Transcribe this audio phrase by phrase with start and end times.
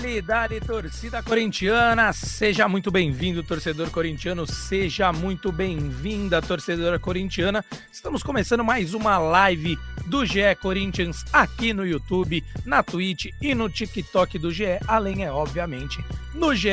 [0.00, 7.62] Dali, dali, torcida corintiana, seja muito bem-vindo, torcedor corintiano, seja muito bem-vinda, torcedora corintiana.
[7.92, 13.68] Estamos começando mais uma live do GE Corinthians aqui no YouTube, na Twitch e no
[13.68, 16.02] TikTok do GE, além, é obviamente,
[16.34, 16.70] no GE.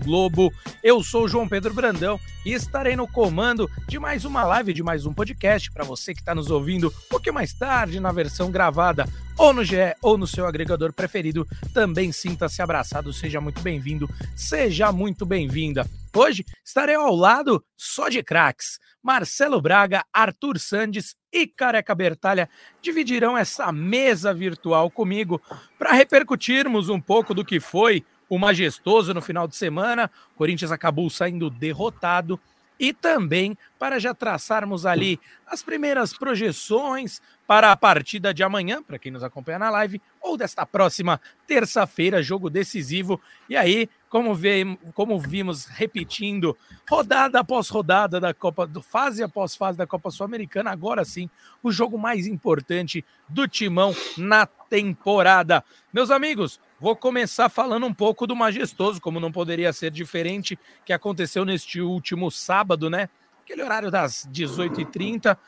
[0.00, 0.52] Globo.
[0.84, 4.84] Eu sou o João Pedro Brandão e estarei no comando de mais uma live, de
[4.84, 8.52] mais um podcast para você que está nos ouvindo um pouquinho mais tarde na versão
[8.52, 9.04] gravada
[9.42, 11.44] ou no GE ou no seu agregador preferido.
[11.74, 15.84] Também sinta-se abraçado, seja muito bem-vindo, seja muito bem-vinda.
[16.14, 18.78] Hoje estarei ao lado só de craques.
[19.02, 22.48] Marcelo Braga, Arthur Sandes e Careca Bertalha
[22.80, 25.42] dividirão essa mesa virtual comigo
[25.76, 30.08] para repercutirmos um pouco do que foi o majestoso no final de semana.
[30.36, 32.38] O Corinthians acabou saindo derrotado
[32.78, 38.98] e também para já traçarmos ali as primeiras projeções para a partida de amanhã, para
[38.98, 43.20] quem nos acompanha na live, ou desta próxima terça-feira, jogo decisivo.
[43.48, 46.56] E aí, como, vê, como vimos repetindo,
[46.88, 51.28] rodada após rodada da Copa, do fase após fase da Copa Sul-Americana, agora sim,
[51.62, 55.64] o jogo mais importante do Timão na temporada.
[55.92, 60.92] Meus amigos, Vou começar falando um pouco do majestoso, como não poderia ser diferente, que
[60.92, 63.08] aconteceu neste último sábado, né?
[63.40, 65.38] Aquele horário das 18h30,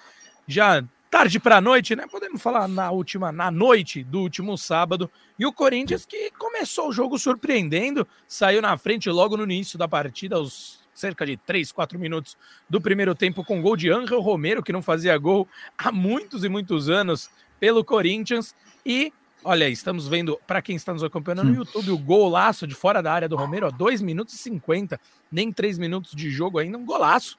[0.47, 0.84] já
[1.15, 2.09] tarde para a noite, né?
[2.11, 5.09] Podemos falar na última, na noite do último sábado.
[5.39, 9.87] E o Corinthians que começou o jogo surpreendendo, saiu na frente logo no início da
[9.87, 12.37] partida, aos cerca de 3, 4 minutos
[12.69, 15.47] do primeiro tempo, com gol de Angel Romero, que não fazia gol
[15.79, 18.53] há muitos e muitos anos pelo Corinthians.
[18.85, 19.12] E
[19.47, 21.57] Olha, estamos vendo, para quem está nos acompanhando no hum.
[21.57, 24.98] YouTube, o golaço de fora da área do Romero, ó, 2 minutos e 50,
[25.31, 27.37] nem 3 minutos de jogo ainda, um golaço.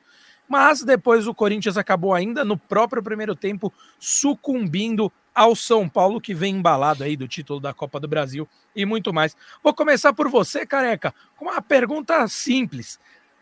[0.48, 6.34] Mas depois o Corinthians acabou ainda no próprio primeiro tempo sucumbindo ao São Paulo, que
[6.34, 9.36] vem embalado aí do título da Copa do Brasil e muito mais.
[9.62, 13.00] Vou começar por você, careca, com uma pergunta simples.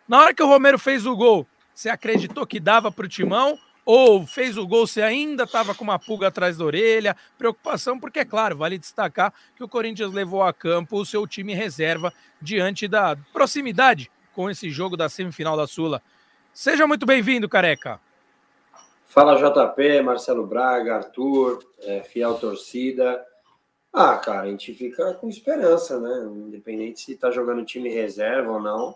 [0.08, 3.60] Na hora que o Romero fez o gol, você acreditou que dava para o Timão
[3.86, 8.20] ou fez o gol, você ainda estava com uma pulga atrás da orelha, preocupação, porque
[8.20, 12.88] é claro, vale destacar que o Corinthians levou a campo o seu time reserva diante
[12.88, 16.02] da proximidade com esse jogo da semifinal da Sula.
[16.54, 18.00] Seja muito bem-vindo, careca.
[19.06, 23.24] Fala JP, Marcelo Braga, Arthur, é, fiel torcida.
[23.92, 26.32] Ah, cara, a gente fica com esperança, né?
[26.48, 28.96] Independente se tá jogando time reserva ou não,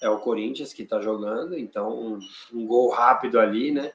[0.00, 2.20] é o Corinthians que tá jogando, então um,
[2.52, 3.92] um gol rápido ali, né?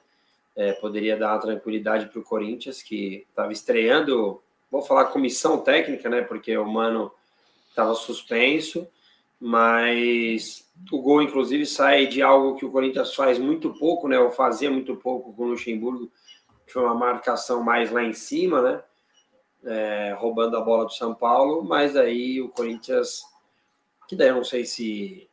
[0.56, 4.40] é, poderia dar uma tranquilidade para o Corinthians, que estava estreando,
[4.70, 6.22] vou falar comissão técnica, né?
[6.22, 7.10] Porque o Mano
[7.68, 8.86] estava suspenso,
[9.46, 14.18] mas o gol, inclusive, sai de algo que o Corinthians faz muito pouco, né?
[14.18, 16.10] Ou fazia muito pouco com o Luxemburgo,
[16.66, 18.82] que foi uma marcação mais lá em cima, né?
[19.64, 23.22] É, roubando a bola do São Paulo, mas aí o Corinthians,
[24.08, 25.28] que daí eu não sei se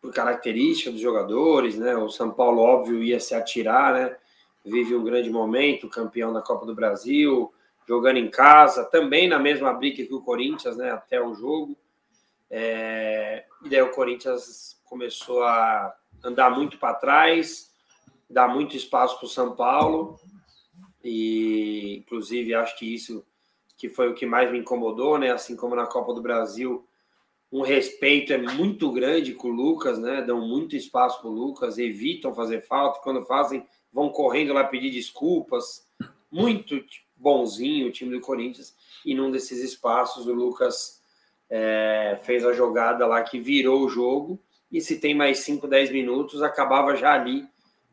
[0.00, 1.94] por característica dos jogadores, né?
[1.96, 4.16] O São Paulo, óbvio, ia se atirar, né?
[4.64, 7.52] vive um grande momento, campeão da Copa do Brasil,
[7.86, 11.76] jogando em casa, também na mesma briga que o Corinthians, né, até o jogo.
[12.50, 17.70] É, e daí o Corinthians começou a andar muito para trás,
[18.28, 20.18] dar muito espaço para o São Paulo,
[21.02, 23.24] e inclusive acho que isso
[23.76, 25.30] que foi o que mais me incomodou, né?
[25.30, 26.86] Assim como na Copa do Brasil,
[27.50, 30.20] um respeito é muito grande com o Lucas, né?
[30.20, 34.90] Dão muito espaço para o Lucas, evitam fazer falta, quando fazem, vão correndo lá pedir
[34.90, 35.88] desculpas.
[36.30, 36.78] Muito
[37.16, 38.76] bonzinho o time do Corinthians.
[39.04, 40.99] E num desses espaços, o Lucas
[41.50, 44.38] é, fez a jogada lá que virou o jogo.
[44.70, 47.44] E se tem mais 5, 10 minutos, acabava já ali,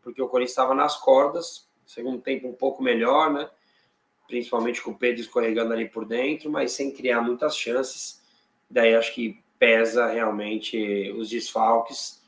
[0.03, 1.68] porque o Corinthians estava nas cordas.
[1.85, 3.50] Segundo tempo, um pouco melhor, né?
[4.28, 8.22] Principalmente com o Pedro escorregando ali por dentro, mas sem criar muitas chances.
[8.69, 12.21] Daí acho que pesa realmente os desfalques.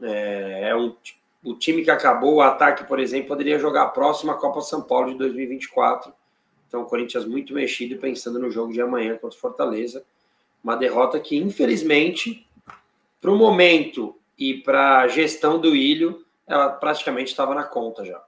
[0.00, 0.96] É, é um
[1.44, 5.12] o time que acabou o ataque, por exemplo, poderia jogar a próxima Copa São Paulo
[5.12, 6.10] de 2024.
[6.66, 10.04] Então, o Corinthians muito mexido pensando no jogo de amanhã contra o Fortaleza.
[10.64, 12.48] Uma derrota que, infelizmente,
[13.20, 18.22] para o momento e para a gestão do Ilho, ela praticamente estava na conta já.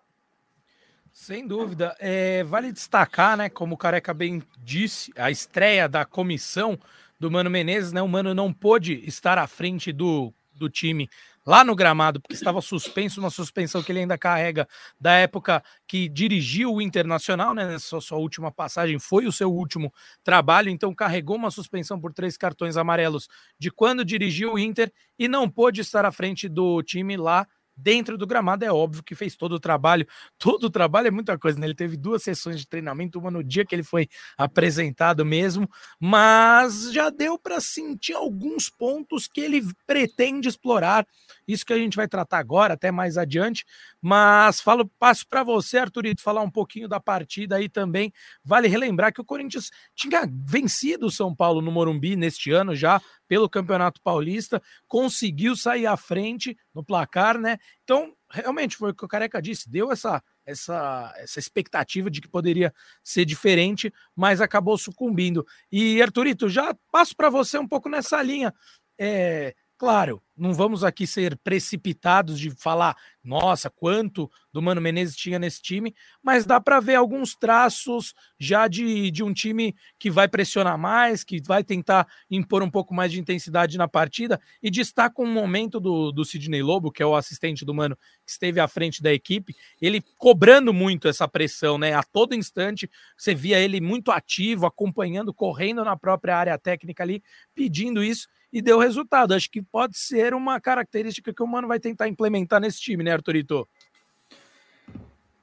[1.11, 1.97] Sem dúvida.
[1.99, 6.79] É, vale destacar, né, como o Careca bem disse, a estreia da comissão
[7.19, 8.03] do Mano Menezes, né?
[8.03, 11.09] O Mano não pôde estar à frente do, do time
[11.47, 14.67] lá no gramado, porque estava suspenso, uma suspensão que ele ainda carrega
[15.01, 17.67] da época que dirigiu o Internacional, né?
[17.67, 19.93] Nessa sua última passagem, foi o seu último
[20.25, 23.29] trabalho, então carregou uma suspensão por três cartões amarelos
[23.59, 28.17] de quando dirigiu o Inter e não pôde estar à frente do time lá dentro
[28.17, 30.07] do gramado, é óbvio que fez todo o trabalho.
[30.39, 31.67] Todo o trabalho é muita coisa, né?
[31.67, 34.09] Ele teve duas sessões de treinamento, uma no dia que ele foi
[34.39, 35.69] apresentado mesmo,
[36.01, 41.07] mas já deu para sentir alguns pontos que ele pretende explorar.
[41.47, 43.65] Isso que a gente vai tratar agora, até mais adiante.
[44.01, 48.13] Mas falo, passo para você, Arthurito, falar um pouquinho da partida aí também.
[48.45, 53.01] Vale relembrar que o Corinthians tinha vencido o São Paulo no Morumbi neste ano já
[53.29, 57.59] pelo Campeonato Paulista, conseguiu sair à frente no placar, né?
[57.85, 62.29] Então, realmente foi o que o Careca disse, deu essa essa, essa expectativa de que
[62.29, 65.45] poderia ser diferente, mas acabou sucumbindo.
[65.71, 68.55] E Arthurito, já passo para você um pouco nessa linha.
[68.99, 75.39] É, Claro, não vamos aqui ser precipitados de falar, nossa, quanto do Mano Menezes tinha
[75.39, 80.29] nesse time, mas dá para ver alguns traços já de, de um time que vai
[80.29, 85.21] pressionar mais, que vai tentar impor um pouco mais de intensidade na partida, e destaca
[85.21, 88.67] um momento do, do Sidney Lobo, que é o assistente do Mano, que esteve à
[88.67, 91.93] frente da equipe, ele cobrando muito essa pressão, né?
[91.93, 97.23] A todo instante você via ele muito ativo, acompanhando, correndo na própria área técnica ali,
[97.55, 99.35] pedindo isso e deu resultado.
[99.35, 103.13] Acho que pode ser uma característica que o Mano vai tentar implementar nesse time, né,
[103.13, 103.69] Arthurito?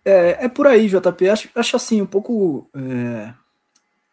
[0.06, 1.30] É, é por aí, JP.
[1.30, 2.70] Acho, acho assim, um pouco.
[2.76, 3.34] É,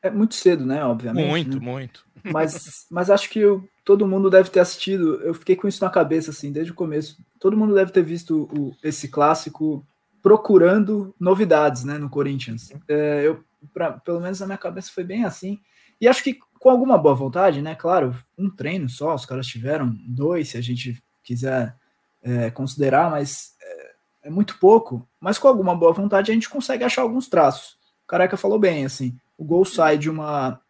[0.03, 0.85] é muito cedo, né?
[0.85, 1.29] Obviamente.
[1.29, 1.65] Muito, né?
[1.65, 2.11] muito.
[2.23, 5.23] Mas, mas acho que eu, todo mundo deve ter assistido.
[5.23, 7.17] Eu fiquei com isso na cabeça, assim, desde o começo.
[7.39, 9.83] Todo mundo deve ter visto o, esse clássico
[10.23, 12.75] procurando novidades, né, no Corinthians.
[12.87, 13.43] É, eu,
[13.73, 15.59] pra, pelo menos na minha cabeça foi bem assim.
[15.99, 17.75] E acho que com alguma boa vontade, né?
[17.75, 21.75] Claro, um treino só, os caras tiveram dois, se a gente quiser
[22.23, 25.09] é, considerar, mas é, é, muito pouco.
[25.19, 27.79] Mas com alguma boa vontade a gente consegue achar alguns traços.
[28.05, 30.61] O Careca falou bem, assim, o gol sai de uma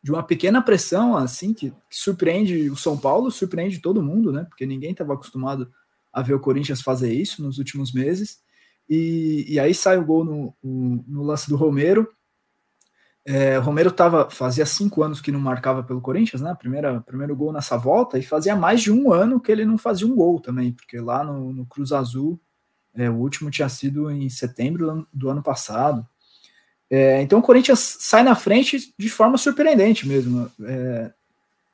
[0.00, 4.44] de uma pequena pressão, assim, que, que surpreende o São Paulo, surpreende todo mundo, né?
[4.48, 5.70] Porque ninguém estava acostumado
[6.12, 8.40] a ver o Corinthians fazer isso nos últimos meses.
[8.88, 12.08] E, e aí sai o gol no, no, no lance do Romero
[13.30, 16.56] é, Romero tava, fazia cinco anos que não marcava pelo Corinthians, né?
[16.58, 20.06] Primeira, primeiro gol nessa volta, e fazia mais de um ano que ele não fazia
[20.06, 22.40] um gol também, porque lá no, no Cruz Azul,
[22.94, 26.08] é, o último tinha sido em setembro do ano passado.
[26.88, 30.50] É, então o Corinthians sai na frente de forma surpreendente mesmo.
[30.62, 31.12] É,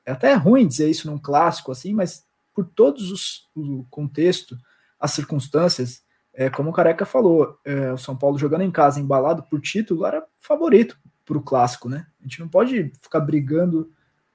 [0.06, 4.58] é, até ruim dizer isso num clássico assim, mas por todos os o contexto,
[4.98, 6.02] as circunstâncias,
[6.34, 10.04] é, como o Careca falou, é, o São Paulo jogando em casa, embalado por título,
[10.04, 12.06] era favorito para o clássico, né?
[12.20, 13.90] A gente não pode ficar brigando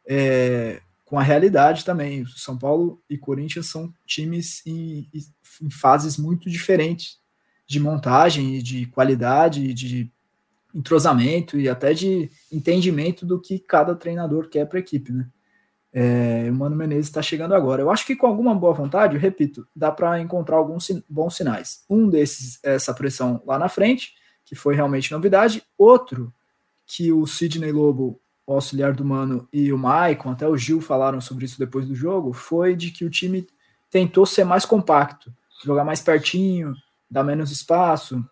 [0.08, 2.26] é, com a realidade também.
[2.36, 5.08] São Paulo e Corinthians são times em,
[5.62, 7.20] em fases muito diferentes
[7.68, 10.12] de montagem de qualidade, de
[10.74, 15.28] entrosamento e até de entendimento do que cada treinador quer para a equipe, né?
[15.92, 17.82] É, o Mano Menezes está chegando agora.
[17.82, 21.84] Eu acho que com alguma boa vontade, eu repito, dá para encontrar alguns bons sinais.
[21.90, 24.14] Um desses é essa pressão lá na frente,
[24.46, 25.64] que foi realmente novidade.
[25.78, 26.32] Outro
[26.90, 31.22] que o Sidney Lobo, o auxiliar do Mano, e o Maicon, até o Gil falaram
[31.22, 33.48] sobre isso depois do jogo, foi de que o time
[33.92, 35.32] tentou ser mais compacto,
[35.64, 36.74] jogar mais pertinho,
[37.10, 38.26] dar menos espaço,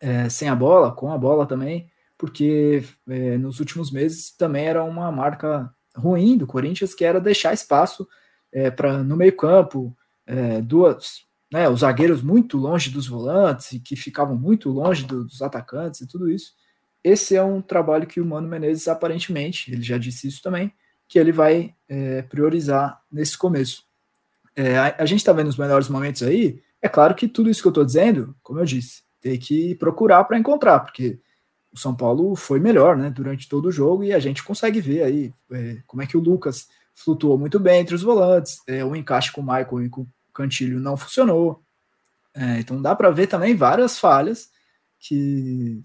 [0.00, 4.84] é, sem a bola, com a bola também, porque é, nos últimos meses também era
[4.84, 8.06] uma marca ruim do Corinthians, que era deixar espaço
[8.52, 13.80] é, para no meio campo, é, duas, né, os zagueiros muito longe dos volantes e
[13.80, 16.52] que ficavam muito longe do, dos atacantes e tudo isso
[17.08, 20.72] esse é um trabalho que o Mano Menezes, aparentemente, ele já disse isso também,
[21.06, 23.84] que ele vai é, priorizar nesse começo.
[24.54, 27.62] É, a, a, gente está vendo os melhores momentos aí, é claro que tudo isso
[27.62, 31.18] que eu estou dizendo, como eu disse, tem que procurar para encontrar, porque
[31.72, 35.02] o São Paulo foi melhor né, durante todo o jogo e a gente consegue ver
[35.02, 38.96] aí é, como é que o Lucas flutuou muito bem entre os volantes, é, o
[38.96, 41.62] encaixe com o Michael e com o Cantilho não funcionou.
[42.34, 44.50] É, então dá para ver também várias falhas
[44.98, 45.80] que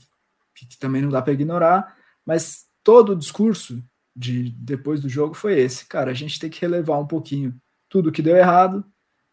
[0.56, 1.96] que, também não dá para ignorar,
[2.26, 3.84] mas todo o discurso
[4.16, 7.56] de depois do jogo foi esse, cara, a gente tem que relevar um pouquinho
[7.90, 8.86] tudo que deu errado,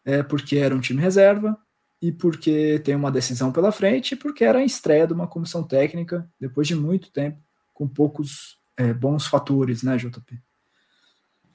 [0.03, 1.57] é porque era um time reserva
[2.01, 5.63] e porque tem uma decisão pela frente e porque era a estreia de uma comissão
[5.63, 7.39] técnica depois de muito tempo
[7.73, 10.39] com poucos é, bons fatores, né, JP?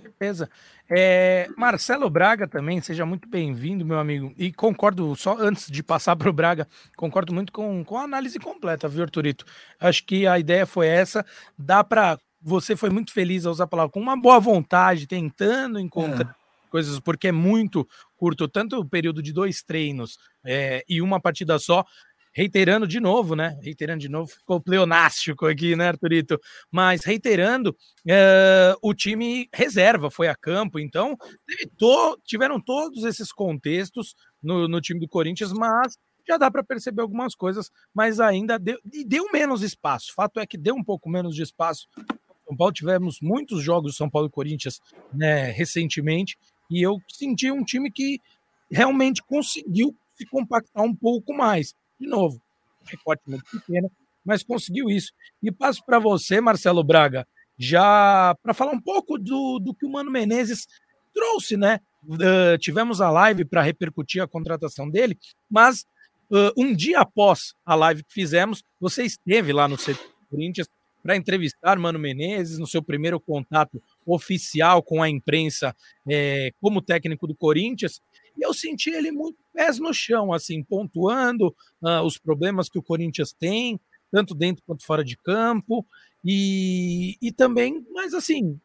[0.06, 0.48] Certeza.
[0.88, 4.32] É, Marcelo Braga também, seja muito bem-vindo, meu amigo.
[4.36, 8.38] E concordo, só antes de passar para o Braga, concordo muito com, com a análise
[8.38, 9.44] completa, viu, Arturito?
[9.80, 11.24] Acho que a ideia foi essa.
[11.58, 12.18] Dá para.
[12.40, 16.36] Você foi muito feliz a usar a palavra com uma boa vontade, tentando encontrar.
[16.42, 21.18] É coisas, porque é muito curto, tanto o período de dois treinos é, e uma
[21.18, 21.84] partida só,
[22.36, 23.58] reiterando de novo, né?
[23.62, 26.38] Reiterando de novo, ficou pleonástico aqui, né, Arthurito?
[26.70, 27.74] Mas reiterando,
[28.06, 31.16] é, o time reserva foi a campo, então
[32.26, 35.96] tiveram todos esses contextos no, no time do Corinthians, mas
[36.28, 40.12] já dá para perceber algumas coisas, mas ainda deu, deu menos espaço.
[40.14, 41.88] Fato é que deu um pouco menos de espaço.
[42.46, 44.78] São Paulo tivemos muitos jogos São Paulo e Corinthians
[45.10, 46.36] né, recentemente,
[46.70, 48.20] e eu senti um time que
[48.70, 52.40] realmente conseguiu se compactar um pouco mais de novo,
[52.84, 53.90] recorte muito pequeno,
[54.24, 55.12] mas conseguiu isso.
[55.42, 57.26] E passo para você, Marcelo Braga,
[57.58, 60.66] já para falar um pouco do, do que o Mano Menezes
[61.14, 61.80] trouxe, né?
[62.04, 65.18] Uh, tivemos a live para repercutir a contratação dele,
[65.50, 65.84] mas
[66.30, 69.98] uh, um dia após a live que fizemos, você esteve lá no CT
[70.30, 70.68] Corinthians
[71.06, 75.74] para entrevistar Mano Menezes no seu primeiro contato oficial com a imprensa
[76.08, 78.00] é, como técnico do Corinthians.
[78.36, 82.82] E eu senti ele muito pés no chão, assim, pontuando uh, os problemas que o
[82.82, 85.84] Corinthians tem, tanto dentro quanto fora de campo,
[86.24, 88.58] e, e também, mas assim,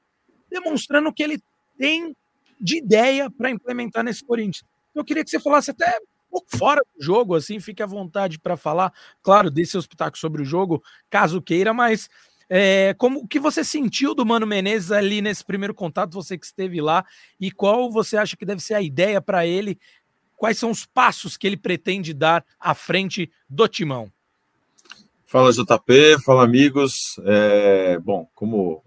[0.50, 1.42] demonstrando que ele
[1.78, 2.16] tem
[2.60, 4.66] de ideia para implementar nesse Corinthians.
[4.94, 8.40] Eu queria que você falasse até um pouco fora do jogo, assim, fique à vontade
[8.40, 12.10] para falar, claro, desse hospital sobre o jogo, caso queira, mas
[12.54, 16.46] é, como o que você sentiu do Mano Menezes ali nesse primeiro contato, você que
[16.46, 17.06] esteve lá,
[17.40, 19.80] e qual você acha que deve ser a ideia para ele?
[20.36, 24.12] Quais são os passos que ele pretende dar à frente do Timão?
[25.26, 27.18] Fala JP, fala amigos.
[27.24, 28.84] É, bom, como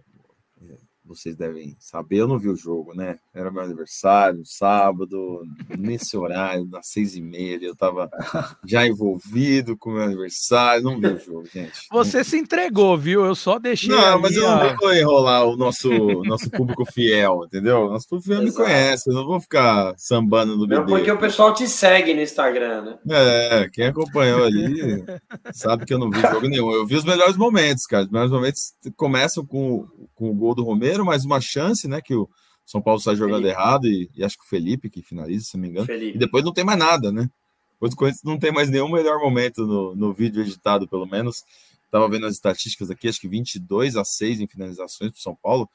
[1.04, 3.18] vocês devem saber, eu não vi o jogo, né?
[3.34, 5.42] Era meu aniversário, sábado,
[5.78, 8.10] nesse horário, das seis e meia, eu estava
[8.66, 11.72] já envolvido com o meu aniversário, não vi o jogo, gente.
[11.92, 13.24] Você se entregou, viu?
[13.24, 13.90] Eu só deixei.
[13.90, 15.90] Não, mas eu não vou enrolar o nosso,
[16.24, 17.88] nosso público fiel, entendeu?
[17.90, 18.58] Nosso público fiel Exato.
[18.58, 20.86] me conhece, eu não vou ficar sambando no bebê.
[20.86, 22.98] porque o pessoal te segue no Instagram, né?
[23.10, 25.04] É, quem acompanhou ali
[25.52, 26.72] sabe que eu não vi jogo nenhum.
[26.72, 28.04] Eu vi os melhores momentos, cara.
[28.04, 32.00] Os melhores momentos começam com, com o gol do Romero mais uma chance, né?
[32.00, 32.28] Que o
[32.64, 33.60] São Paulo sai jogando Felipe.
[33.60, 35.86] errado e, e, acho que o Felipe que finaliza, se não me engano.
[35.86, 36.16] Felipe.
[36.16, 37.28] E depois não tem mais nada, né?
[37.72, 41.44] Depois do Corinthians não tem mais nenhum melhor momento no, no vídeo editado, pelo menos.
[41.84, 45.68] Estava vendo as estatísticas aqui, acho que 22 a 6 em finalizações para São Paulo.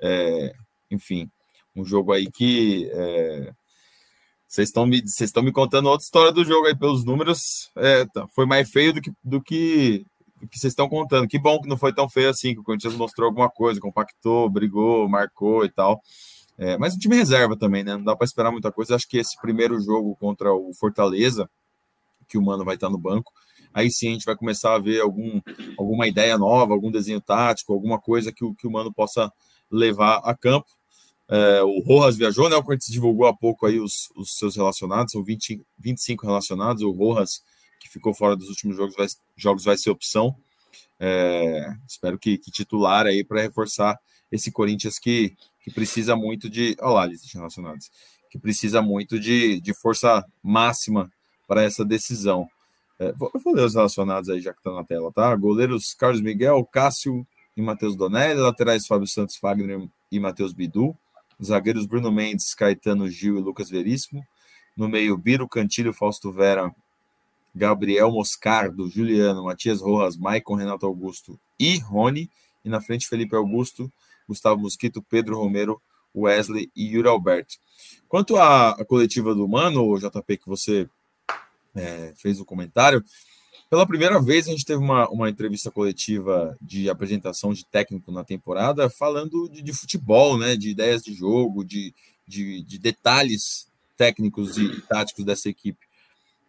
[0.00, 0.52] É,
[0.90, 1.30] enfim,
[1.74, 3.52] um jogo aí que é,
[4.52, 7.70] vocês estão me, vocês estão me contando outra história do jogo aí pelos números.
[7.74, 10.04] É, tá, foi mais feio do que, do que
[10.48, 11.28] que vocês estão contando.
[11.28, 14.48] Que bom que não foi tão feio assim, que o Corinthians mostrou alguma coisa, compactou,
[14.50, 16.00] brigou, marcou e tal.
[16.58, 17.96] É, mas o time reserva também, né?
[17.96, 18.94] Não dá para esperar muita coisa.
[18.94, 21.48] Acho que esse primeiro jogo contra o Fortaleza,
[22.28, 23.32] que o Mano vai estar no banco,
[23.72, 25.40] aí sim a gente vai começar a ver algum,
[25.78, 29.32] alguma ideia nova, algum desenho tático, alguma coisa que o, que o Mano possa
[29.70, 30.66] levar a campo.
[31.28, 32.56] É, o Rojas viajou, né?
[32.56, 36.82] O Corinthians divulgou há pouco aí os, os seus relacionados, são 20, 25 relacionados.
[36.82, 37.42] O Rojas
[37.82, 40.36] que ficou fora dos últimos jogos vai, jogos vai ser opção.
[41.00, 43.98] É, espero que, que, titular aí para reforçar
[44.30, 46.76] esse Corinthians que, que precisa muito de.
[46.80, 47.90] Olha lá, listas relacionadas.
[48.30, 51.12] Que precisa muito de, de força máxima
[51.48, 52.48] para essa decisão.
[53.00, 55.34] É, eu vou ler os relacionados aí, já que está na tela, tá?
[55.34, 60.96] Goleiros Carlos Miguel, Cássio e Matheus Donelli, laterais Fábio Santos Fagner e Matheus Bidu,
[61.42, 64.24] zagueiros Bruno Mendes, Caetano Gil e Lucas Veríssimo,
[64.76, 66.72] no meio Biro, Cantilho, Fausto Vera
[67.54, 72.30] Gabriel Moscardo, Juliano, Matias Rojas, Maicon, Renato Augusto e Rony.
[72.64, 73.92] E na frente, Felipe Augusto,
[74.26, 75.80] Gustavo Mosquito, Pedro Romero,
[76.14, 77.54] Wesley e Yuri Alberto.
[78.08, 80.88] Quanto à coletiva do Mano, JP, que você
[81.74, 83.04] é, fez o um comentário,
[83.68, 88.22] pela primeira vez a gente teve uma, uma entrevista coletiva de apresentação de técnico na
[88.22, 91.94] temporada, falando de, de futebol, né, de ideias de jogo, de,
[92.26, 93.66] de, de detalhes
[93.96, 95.86] técnicos e táticos dessa equipe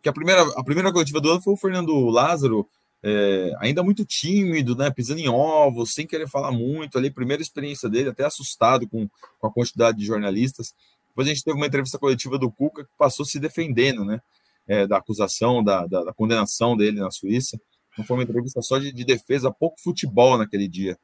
[0.03, 2.67] que a primeira, a primeira coletiva do ano foi o Fernando Lázaro,
[3.01, 7.89] é, ainda muito tímido, né, pisando em ovos, sem querer falar muito, ali, primeira experiência
[7.89, 10.75] dele, até assustado com, com a quantidade de jornalistas.
[11.07, 14.22] Depois a gente teve uma entrevista coletiva do Cuca que passou se defendendo, né,
[14.67, 17.60] é, da acusação, da, da, da, condenação dele na Suíça.
[17.98, 20.98] Não foi uma entrevista só de, de defesa, pouco futebol naquele dia.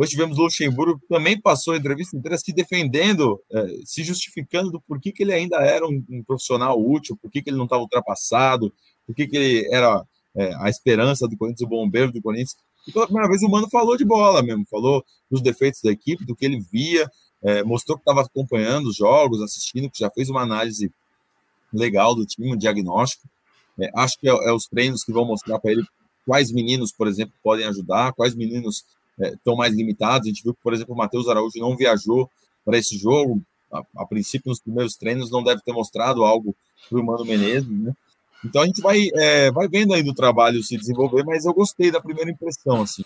[0.00, 4.80] Depois tivemos Luxemburgo, que também passou a entrevista inteira se defendendo, é, se justificando do
[4.80, 8.72] porquê que ele ainda era um, profissional útil, por que ele não estava ultrapassado,
[9.06, 10.02] por que ele era
[10.34, 12.56] é, a esperança do Corinthians, o bombeiro do Corinthians.
[12.88, 16.24] E pela primeira vez o Mano falou de bola mesmo, falou dos defeitos da equipe,
[16.24, 17.06] do que ele via,
[17.42, 20.90] é, mostrou que estava acompanhando os jogos, assistindo, que já fez uma análise
[21.70, 23.28] legal do time, um diagnóstico.
[23.94, 25.84] Acho que é, é, os treinos que vão mostrar para ele
[26.24, 28.82] quais meninos, por exemplo, podem ajudar, quais meninos
[29.20, 30.26] estão é, mais limitados.
[30.26, 32.30] A gente viu que, por exemplo, o Matheus Araújo não viajou
[32.64, 36.54] para esse jogo, a, a, princípio, nos primeiros treinos, não deve ter mostrado algo
[36.88, 37.92] para o Mano Menezes, né?
[38.44, 41.90] Então a gente vai, é, vai vendo aí do trabalho se desenvolver, mas eu gostei
[41.90, 43.04] da primeira impressão, assim.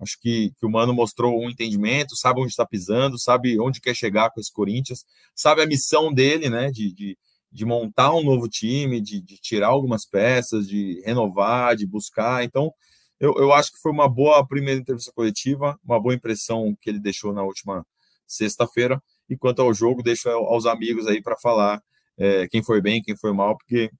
[0.00, 3.94] Acho que, que o Mano mostrou um entendimento, sabe onde está pisando, sabe onde quer
[3.94, 6.70] chegar com esse Corinthians, sabe a missão dele, né?
[6.70, 7.18] De, de,
[7.50, 12.44] de montar um novo time, de, de, tirar algumas peças, de renovar, de buscar.
[12.44, 12.72] Então,
[13.20, 17.00] eu, eu acho que foi uma boa primeira entrevista coletiva, uma boa impressão que ele
[17.00, 17.86] deixou na última
[18.26, 19.02] sexta-feira.
[19.28, 21.82] E quanto ao jogo, deixo aos amigos aí para falar
[22.16, 23.90] é, quem foi bem, quem foi mal, porque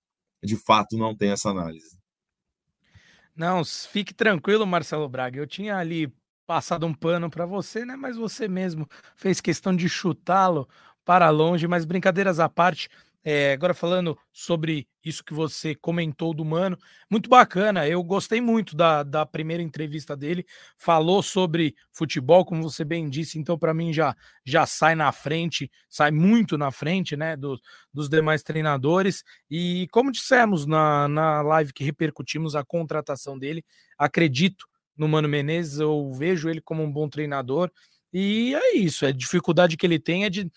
[0.43, 1.99] de fato não tem essa análise.
[3.35, 5.39] Não, fique tranquilo, Marcelo Braga.
[5.39, 6.13] Eu tinha ali
[6.47, 7.95] passado um pano para você, né?
[7.95, 10.69] Mas você mesmo fez questão de chutá-lo
[11.05, 11.69] para longe.
[11.69, 12.89] Mas brincadeiras à parte,
[13.25, 16.79] é, agora falando sobre isso que você comentou do Mano,
[17.11, 17.87] muito bacana.
[17.89, 20.47] Eu gostei muito da, da primeira entrevista dele.
[20.77, 25.71] Falou sobre futebol, como você bem disse, então para mim já, já sai na frente,
[25.89, 27.61] sai muito na frente né, do,
[27.93, 29.25] dos demais treinadores.
[29.51, 33.65] E como dissemos na, na live que repercutimos a contratação dele,
[33.99, 37.71] acredito no Mano Menezes, eu vejo ele como um bom treinador.
[38.13, 40.51] E é isso, a dificuldade que ele tem é de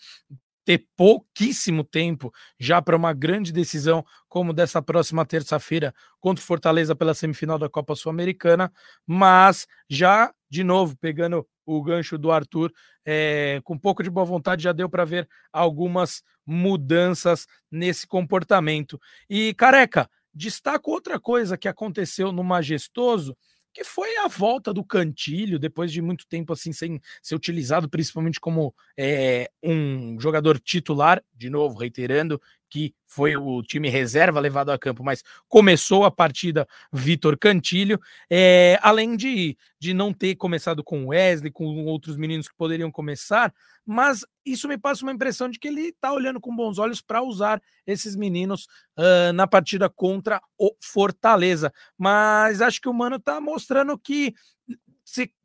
[0.64, 6.94] ter pouquíssimo tempo já para uma grande decisão como dessa próxima terça-feira contra o Fortaleza
[6.94, 8.72] pela semifinal da Copa Sul-Americana,
[9.06, 12.72] mas já de novo pegando o gancho do Arthur,
[13.04, 19.00] é, com um pouco de boa vontade já deu para ver algumas mudanças nesse comportamento.
[19.30, 23.36] E careca, destaco outra coisa que aconteceu no Majestoso
[23.72, 28.38] que foi a volta do Cantilho, depois de muito tempo assim sem ser utilizado, principalmente
[28.40, 32.40] como é, um jogador titular, de novo, reiterando
[32.72, 38.00] que foi o time reserva levado a campo, mas começou a partida Vitor Cantilho,
[38.30, 43.52] é, além de, de não ter começado com Wesley, com outros meninos que poderiam começar,
[43.84, 47.20] mas isso me passa uma impressão de que ele está olhando com bons olhos para
[47.20, 48.66] usar esses meninos
[48.98, 51.70] uh, na partida contra o Fortaleza.
[51.98, 54.32] Mas acho que o Mano está mostrando que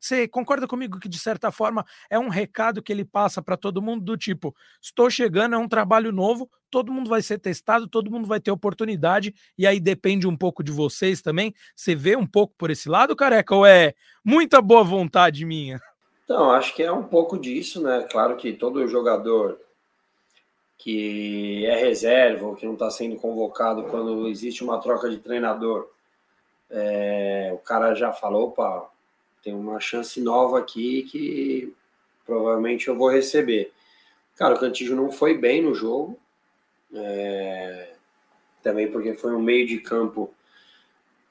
[0.00, 3.82] você concorda comigo que, de certa forma, é um recado que ele passa para todo
[3.82, 8.10] mundo do tipo: estou chegando, é um trabalho novo, todo mundo vai ser testado, todo
[8.10, 11.54] mundo vai ter oportunidade, e aí depende um pouco de vocês também.
[11.76, 15.80] Você vê um pouco por esse lado, careca, ou é muita boa vontade minha?
[16.24, 18.06] Então, acho que é um pouco disso, né?
[18.10, 19.58] Claro que todo jogador
[20.76, 25.88] que é reserva ou que não está sendo convocado quando existe uma troca de treinador,
[26.70, 28.88] é, o cara já falou, opa,
[29.42, 31.74] tem uma chance nova aqui que
[32.24, 33.72] provavelmente eu vou receber.
[34.36, 36.18] Cara, o Cantijo não foi bem no jogo,
[36.94, 37.94] é,
[38.62, 40.32] também porque foi um meio de campo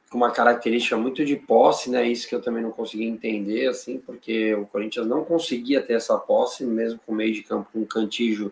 [0.09, 2.07] com uma característica muito de posse, né?
[2.07, 6.17] Isso que eu também não consegui entender, assim, porque o Corinthians não conseguia ter essa
[6.17, 8.51] posse, mesmo com meio de campo com Cantijo,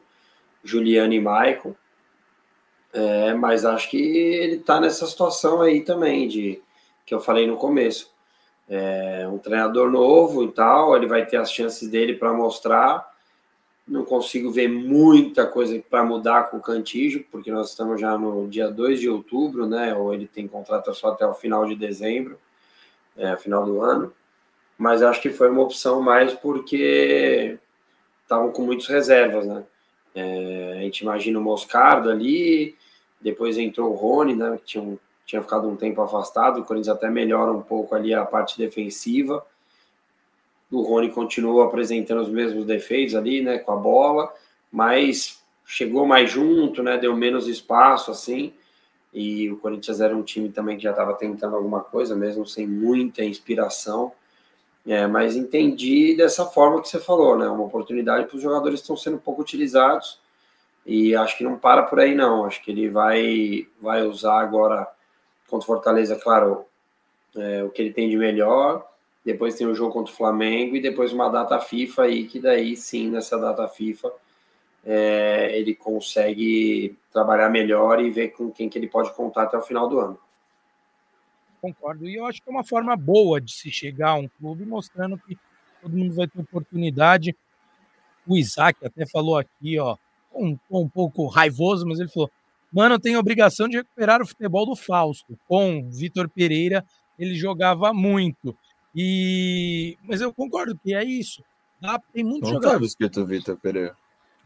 [0.64, 1.74] Juliano e Maicon.
[2.94, 6.62] É, mas acho que ele tá nessa situação aí também, de
[7.06, 8.15] que eu falei no começo
[8.68, 13.14] é um treinador novo e tal, ele vai ter as chances dele para mostrar.
[13.88, 18.48] Não consigo ver muita coisa para mudar com o Cantígio, porque nós estamos já no
[18.48, 19.94] dia 2 de outubro, né?
[19.94, 22.40] Ou ele tem contrato só até o final de dezembro,
[23.16, 24.12] é, final do ano.
[24.78, 27.60] Mas acho que foi uma opção mais porque
[28.24, 29.64] estavam com muitas reservas, né?
[30.16, 32.76] É, a gente imagina o Moscardo ali,
[33.22, 34.58] depois entrou o Rony, né?
[34.58, 38.14] Que tinha um tinha ficado um tempo afastado, o Corinthians até melhora um pouco ali
[38.14, 39.46] a parte defensiva.
[40.72, 44.32] O Rony continua apresentando os mesmos defeitos ali, né, com a bola,
[44.72, 48.54] mas chegou mais junto, né, deu menos espaço assim.
[49.14, 52.68] E o Corinthians era um time também que já estava tentando alguma coisa, mesmo sem
[52.68, 54.12] muita inspiração.
[54.86, 57.48] É, mas entendi dessa forma que você falou, né?
[57.48, 60.20] Uma oportunidade para os jogadores que estão sendo pouco utilizados.
[60.86, 62.46] E acho que não para por aí, não.
[62.46, 64.88] Acho que ele vai, vai usar agora
[65.50, 66.66] contra o Fortaleza, claro,
[67.36, 68.86] é, o que ele tem de melhor.
[69.24, 72.78] Depois tem o jogo contra o Flamengo e depois uma data FIFA aí, que daí
[72.78, 74.12] sim, nessa data FIFA,
[74.86, 79.64] é, ele consegue trabalhar melhor e ver com quem que ele pode contar até o
[79.64, 80.20] final do ano.
[81.60, 82.08] Concordo.
[82.08, 85.18] E eu acho que é uma forma boa de se chegar a um clube mostrando
[85.18, 85.36] que
[85.82, 87.36] todo mundo vai ter oportunidade.
[88.28, 89.98] O Isaac até falou aqui, ó,
[90.32, 92.30] um, um pouco raivoso, mas ele falou:
[92.76, 95.40] Mano, tem obrigação de recuperar o futebol do Fausto.
[95.48, 96.84] Com Vitor Pereira,
[97.18, 98.54] ele jogava muito.
[98.94, 101.42] E mas eu concordo que é isso.
[101.80, 103.96] Dá, tem muito Não estava escrito Vitor Pereira.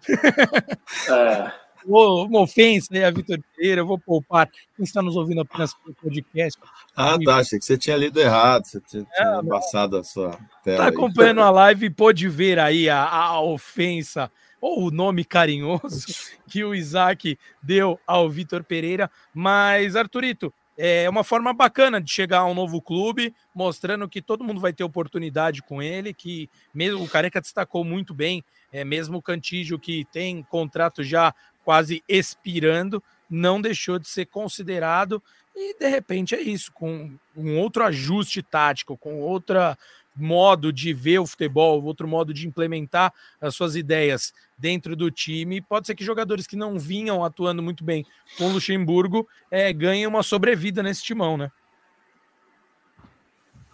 [1.09, 1.51] é.
[1.87, 4.47] uma ofensa aí a Vitor Pereira, eu vou poupar.
[4.75, 6.61] Quem está nos ouvindo apenas pelo podcast.
[6.95, 7.37] Ah, tá.
[7.37, 8.65] Achei que você tinha lido errado.
[8.65, 10.77] Você tinha, tinha embaçado a sua tela.
[10.77, 14.31] Está acompanhando a live e pôde ver aí a, a ofensa
[14.61, 16.07] ou o nome carinhoso
[16.47, 19.09] que o Isaac deu ao Vitor Pereira.
[19.33, 24.45] Mas, Arthurito, é uma forma bacana de chegar a um novo clube, mostrando que todo
[24.45, 29.17] mundo vai ter oportunidade com ele, que mesmo o Careca destacou muito bem, é, mesmo
[29.17, 31.33] o Cantígio que tem contrato já
[31.65, 35.21] quase expirando, não deixou de ser considerado
[35.61, 39.77] e de repente é isso, com um outro ajuste tático, com outra
[40.19, 45.61] modo de ver o futebol, outro modo de implementar as suas ideias dentro do time.
[45.61, 48.05] Pode ser que jogadores que não vinham atuando muito bem
[48.37, 51.51] com o Luxemburgo é, ganhem uma sobrevida nesse timão, né?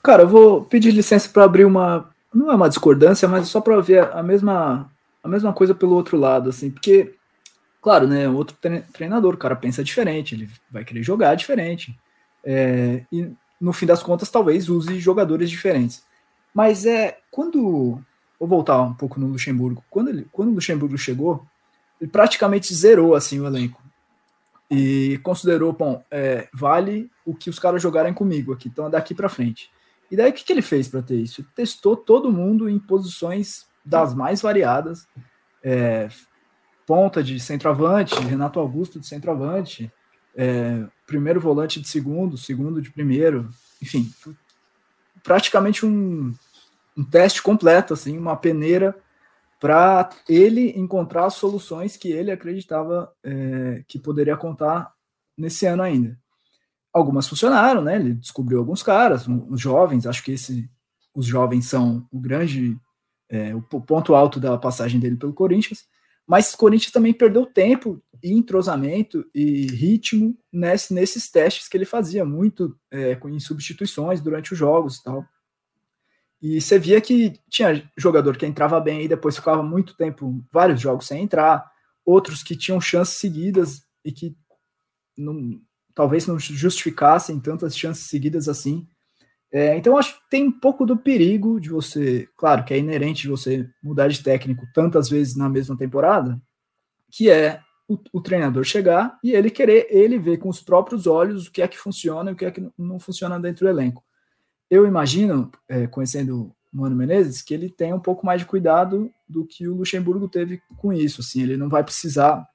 [0.06, 2.12] Cara, eu vou pedir licença para abrir uma.
[2.32, 4.92] Não é uma discordância, mas só para ver a mesma,
[5.24, 7.16] a mesma coisa pelo outro lado, assim, porque,
[7.82, 8.30] claro, né?
[8.30, 8.56] Outro
[8.94, 11.98] treinador, o cara pensa diferente, ele vai querer jogar diferente.
[12.44, 16.04] É, e no fim das contas, talvez use jogadores diferentes.
[16.56, 18.02] Mas é quando.
[18.40, 19.84] Vou voltar um pouco no Luxemburgo.
[19.90, 21.46] Quando, ele, quando o Luxemburgo chegou,
[22.00, 23.82] ele praticamente zerou assim o elenco.
[24.72, 29.14] E considerou, bom, é, vale o que os caras jogarem comigo aqui, então é daqui
[29.14, 29.70] para frente.
[30.10, 31.42] E daí o que, que ele fez para ter isso?
[31.42, 35.08] Ele testou todo mundo em posições das mais variadas.
[35.64, 36.10] É,
[36.86, 39.92] ponta de centroavante, Renato Augusto de centroavante,
[40.36, 43.50] é, primeiro volante de segundo, segundo de primeiro,
[43.82, 44.12] enfim,
[45.24, 46.34] praticamente um,
[46.98, 48.96] um teste completo, assim, uma peneira
[49.60, 54.94] para ele encontrar soluções que ele acreditava é, que poderia contar
[55.38, 56.20] nesse ano ainda.
[56.94, 57.96] Algumas funcionaram, né?
[57.96, 60.70] Ele descobriu alguns caras, os jovens, acho que esse,
[61.14, 62.78] os jovens são o grande,
[63.30, 65.86] é, o ponto alto da passagem dele pelo Corinthians,
[66.28, 71.86] mas o Corinthians também perdeu tempo e entrosamento e ritmo nesse, nesses testes que ele
[71.86, 75.26] fazia muito é, em substituições durante os jogos e tal.
[76.48, 80.80] E você via que tinha jogador que entrava bem e depois ficava muito tempo, vários
[80.80, 81.72] jogos sem entrar,
[82.06, 84.38] outros que tinham chances seguidas e que
[85.18, 85.60] não,
[85.96, 88.88] talvez não justificassem tantas chances seguidas assim.
[89.52, 93.24] É, então acho que tem um pouco do perigo de você, claro que é inerente
[93.24, 96.40] de você mudar de técnico tantas vezes na mesma temporada,
[97.12, 101.48] que é o, o, treinador chegar e ele querer ele ver com os próprios olhos
[101.48, 104.06] o que é que funciona e o que é que não funciona dentro do elenco
[104.70, 109.12] eu imagino, é, conhecendo o Mano Menezes, que ele tem um pouco mais de cuidado
[109.28, 111.22] do que o Luxemburgo teve com isso.
[111.22, 112.48] Assim, ele não vai precisar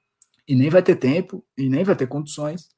[0.46, 2.68] e nem vai ter tempo e nem vai ter condições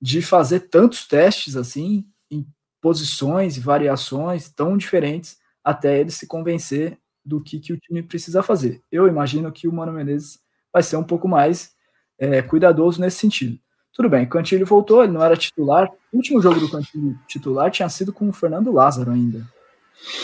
[0.00, 2.46] de fazer tantos testes assim em
[2.80, 8.42] posições e variações tão diferentes até ele se convencer do que, que o time precisa
[8.42, 8.82] fazer.
[8.92, 10.38] Eu imagino que o Mano Menezes
[10.70, 11.72] vai ser um pouco mais
[12.18, 13.58] é, cuidadoso nesse sentido.
[13.94, 15.88] Tudo bem, Cantilho voltou, ele não era titular.
[16.12, 19.46] O último jogo do Cantilho titular tinha sido com o Fernando Lázaro ainda.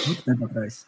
[0.06, 0.87] Muito tempo atrás.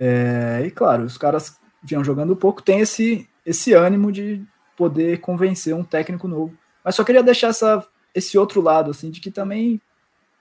[0.00, 4.42] É, e claro, os caras vinham jogando pouco, tem esse, esse ânimo de
[4.76, 6.56] poder convencer um técnico novo.
[6.82, 9.80] Mas só queria deixar essa, esse outro lado, assim, de que também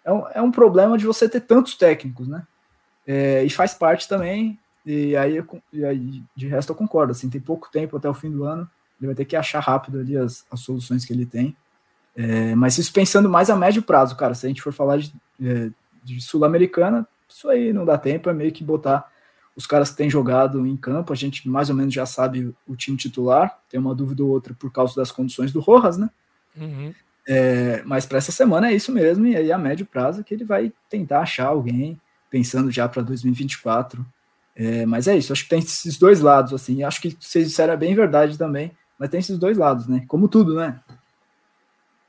[0.04, 2.48] é um, é um problema de você ter tantos técnicos, né?
[3.06, 7.42] É, e faz parte também, e aí, e aí de resto eu concordo, assim, tem
[7.42, 10.46] pouco tempo até o fim do ano, ele vai ter que achar rápido ali as,
[10.50, 11.56] as soluções que ele tem.
[12.16, 14.34] É, mas isso pensando mais a médio prazo, cara.
[14.34, 15.70] Se a gente for falar de, é,
[16.04, 19.12] de Sul-Americana, isso aí não dá tempo, é meio que botar
[19.56, 21.12] os caras que têm jogado em campo.
[21.12, 24.54] A gente mais ou menos já sabe o time titular, tem uma dúvida ou outra
[24.54, 26.10] por causa das condições do Rojas, né?
[26.58, 26.94] Uhum.
[27.28, 30.46] É, mas para essa semana é isso mesmo, e aí a médio prazo que ele
[30.46, 32.00] vai tentar achar alguém,
[32.30, 34.06] pensando já para 2024.
[34.56, 36.84] É, mas é isso, acho que tem esses dois lados, assim.
[36.84, 40.06] Acho que vocês disseram é bem verdade também, mas tem esses dois lados, né?
[40.08, 40.80] Como tudo, né?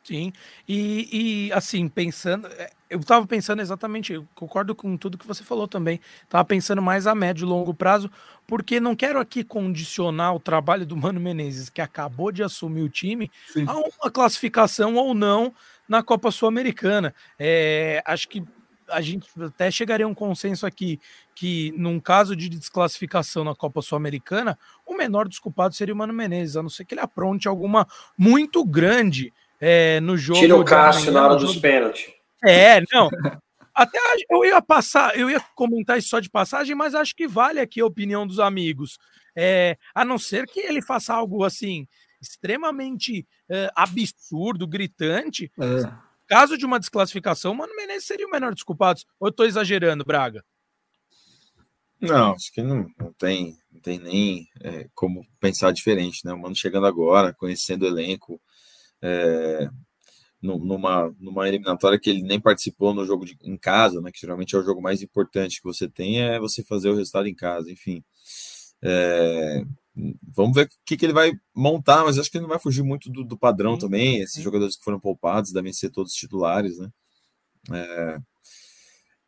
[0.07, 0.33] Sim,
[0.69, 5.43] e, e assim, pensando, é, eu estava pensando exatamente, eu concordo com tudo que você
[5.43, 8.09] falou também, estava pensando mais a médio e longo prazo,
[8.47, 12.89] porque não quero aqui condicionar o trabalho do Mano Menezes, que acabou de assumir o
[12.89, 13.65] time, Sim.
[13.67, 15.53] a uma classificação ou não
[15.89, 17.13] na Copa Sul-Americana.
[17.37, 18.45] É, acho que
[18.89, 21.01] a gente até chegaria a um consenso aqui
[21.35, 26.13] que, num caso de desclassificação na Copa Sul-Americana, o menor dos culpados seria o Mano
[26.13, 30.41] Menezes, a não ser que ele apronte alguma muito grande é, no jogo.
[30.41, 32.13] Tira o Cássio na hora dos pênaltis.
[32.45, 33.09] É, não.
[33.75, 33.99] Até
[34.31, 37.81] eu ia passar, eu ia comentar isso só de passagem, mas acho que vale aqui
[37.81, 38.99] a opinião dos amigos.
[39.37, 41.87] É, a não ser que ele faça algo assim
[42.19, 45.53] extremamente é, absurdo, gritante.
[45.61, 46.07] É.
[46.27, 49.05] Caso de uma desclassificação, Mano Menezes seria o menor dos culpados.
[49.21, 50.43] Ou eu tô exagerando, Braga?
[52.01, 56.33] Não, acho que não, não tem, não tem nem é, como pensar diferente, né?
[56.33, 58.41] O Mano chegando agora, conhecendo o elenco,
[59.07, 59.71] é,
[60.43, 64.11] numa, numa eliminatória que ele nem participou no jogo de, em casa, né?
[64.13, 67.29] Que geralmente é o jogo mais importante que você tem, é você fazer o resultado
[67.29, 68.03] em casa, enfim.
[68.83, 69.63] É,
[70.35, 72.83] vamos ver o que, que ele vai montar, mas acho que ele não vai fugir
[72.83, 74.21] muito do, do padrão sim, também.
[74.21, 76.91] Esses jogadores que foram poupados devem ser todos titulares, né?
[77.73, 78.19] É,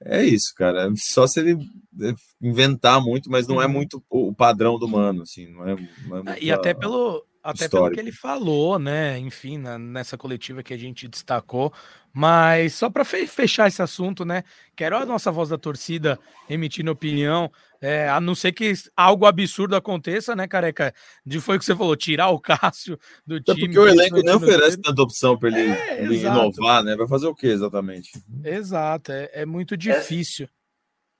[0.00, 0.92] é isso, cara.
[0.96, 1.58] Só se ele
[2.00, 3.72] é, inventar muito, mas não é uhum.
[3.72, 7.90] muito o padrão do mano, assim, não é, não é e até pelo até histórico.
[7.90, 9.18] pelo que ele falou, né?
[9.18, 11.72] Enfim, na, nessa coletiva que a gente destacou.
[12.12, 14.42] Mas só para fechar esse assunto, né?
[14.76, 17.50] Quero a nossa voz da torcida emitindo opinião.
[17.80, 20.92] É, a não ser que algo absurdo aconteça, né, careca?
[21.24, 23.60] De foi o que você falou, tirar o Cássio do time.
[23.60, 26.96] porque o elenco nem oferece tanta opção para ele, é, ele inovar, né?
[26.96, 28.10] Vai fazer o que exatamente?
[28.44, 30.48] Exato, é, é muito difícil.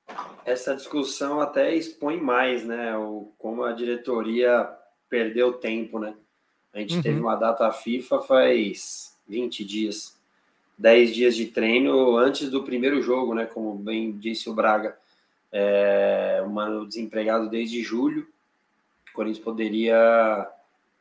[0.09, 2.97] Essa, essa discussão até expõe mais, né?
[2.97, 4.69] O, como a diretoria
[5.09, 6.14] perdeu tempo, né?
[6.73, 7.03] A gente uhum.
[7.03, 10.16] teve uma data FIFA faz 20 dias,
[10.77, 13.47] 10 dias de treino antes do primeiro jogo, né?
[13.47, 14.97] Como bem disse o Braga,
[15.51, 18.27] é, um desempregado desde julho.
[19.11, 20.49] O Corinthians poderia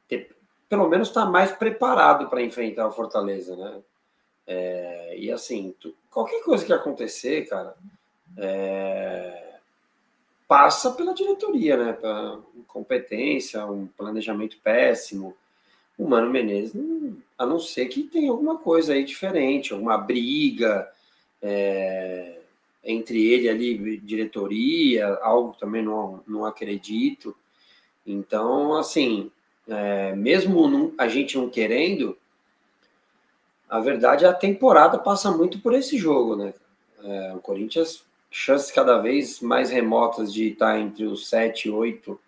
[0.07, 0.35] ter,
[0.69, 3.81] pelo menos estar tá mais preparado para enfrentar o Fortaleza, né?
[4.47, 7.75] É, e assim, tu, qualquer coisa que acontecer, cara,
[8.37, 9.46] é,
[10.47, 11.93] passa pela diretoria, né?
[11.93, 15.35] Pela incompetência, um planejamento péssimo.
[15.97, 16.73] O Mano Menezes,
[17.37, 20.87] a não ser que tenha alguma coisa aí diferente, alguma briga
[21.41, 22.39] é,
[22.83, 27.35] entre ele ali, diretoria, algo também não, não acredito.
[28.05, 29.31] Então, assim,
[29.67, 32.17] é, mesmo não, a gente não querendo,
[33.67, 36.53] a verdade é a temporada passa muito por esse jogo, né?
[37.03, 42.19] É, o Corinthians chances cada vez mais remotas de estar entre os 7 e 8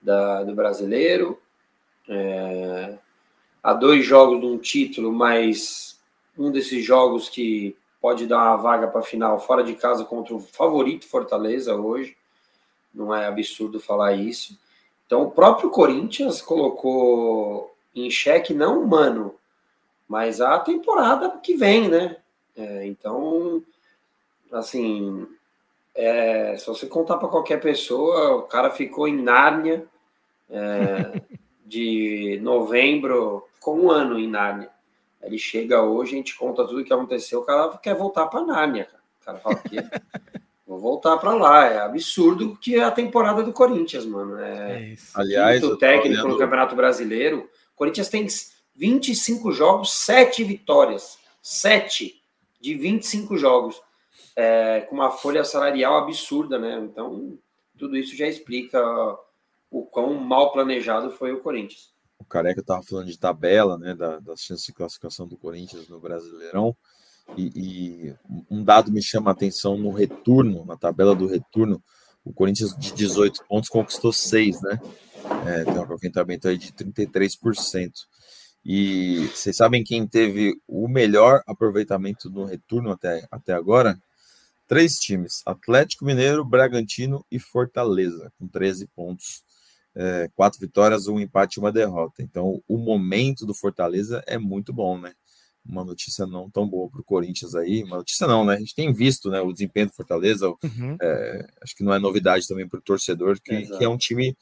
[0.00, 1.40] da, do brasileiro.
[2.08, 2.98] É,
[3.62, 6.00] há dois jogos de um título, mas
[6.36, 10.34] um desses jogos que pode dar uma vaga para a final fora de casa contra
[10.34, 12.16] o favorito Fortaleza hoje.
[12.92, 14.58] Não é absurdo falar isso.
[15.06, 19.34] Então, o próprio Corinthians colocou em xeque não o Mano,
[20.08, 22.16] mas a temporada que vem, né?
[22.56, 23.62] É, então,
[24.58, 25.26] assim,
[25.94, 29.84] é, se você contar para qualquer pessoa, o cara ficou em Nárnia
[30.50, 31.20] é,
[31.64, 34.70] de novembro, ficou um ano em Nárnia.
[35.22, 38.44] Ele chega hoje, a gente conta tudo o que aconteceu, o cara quer voltar para
[38.44, 38.84] Nárnia.
[38.84, 39.02] Cara.
[39.20, 39.76] O cara fala que
[40.66, 41.66] vou voltar para lá.
[41.66, 44.38] É absurdo que é a temporada do Corinthians, mano.
[44.38, 46.28] É, é Aliás, o técnico olhando...
[46.28, 47.48] no Campeonato Brasileiro.
[47.72, 48.26] O Corinthians tem
[48.74, 51.18] 25 jogos, 7 vitórias.
[51.42, 52.20] 7
[52.60, 53.80] de 25 jogos
[54.36, 56.78] é, com uma folha salarial absurda, né?
[56.80, 57.38] Então,
[57.78, 58.80] tudo isso já explica
[59.70, 61.92] o quão mal planejado foi o Corinthians.
[62.18, 66.00] O Careca estava falando de tabela, né, da, das chances de classificação do Corinthians no
[66.00, 66.76] Brasileirão,
[67.36, 68.14] e, e,
[68.50, 71.82] um dado me chama a atenção no retorno, na tabela do retorno,
[72.24, 74.80] o Corinthians de 18 pontos conquistou 6, né?
[75.46, 77.90] É, tem um aproveitamento aí de 33%.
[78.64, 83.98] E vocês sabem quem teve o melhor aproveitamento no retorno até, até agora?
[84.66, 89.42] Três times: Atlético Mineiro, Bragantino e Fortaleza, com 13 pontos.
[89.96, 92.20] É, quatro vitórias, um empate e uma derrota.
[92.20, 95.12] Então, o momento do Fortaleza é muito bom, né?
[95.64, 97.84] Uma notícia não tão boa para o Corinthians aí.
[97.84, 98.54] Uma notícia não, né?
[98.54, 100.48] A gente tem visto né, o desempenho do Fortaleza.
[100.48, 100.96] Uhum.
[101.00, 104.36] É, acho que não é novidade também para o torcedor, que, que, é um time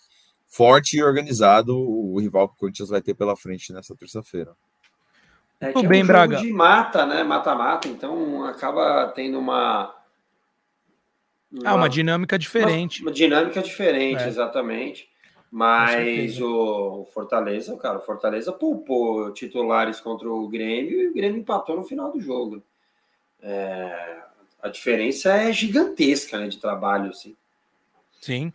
[0.48, 1.76] forte e organizado.
[1.76, 4.56] O rival que o Corinthians vai ter pela frente nessa terça-feira.
[5.60, 6.38] É que Tudo é um bem, Braga.
[6.38, 7.22] de mata, né?
[7.22, 10.01] Mata-mata, então acaba tendo uma uma,
[11.64, 13.02] ah, uma dinâmica diferente.
[13.02, 14.28] Uma, uma dinâmica diferente, é.
[14.28, 15.10] exatamente.
[15.50, 21.76] Mas o Fortaleza, cara, o Fortaleza poupou titulares contra o Grêmio e o Grêmio empatou
[21.76, 22.62] no final do jogo.
[23.42, 24.22] É,
[24.62, 27.36] a diferença é gigantesca né, de trabalho, assim.
[28.18, 28.50] Sim.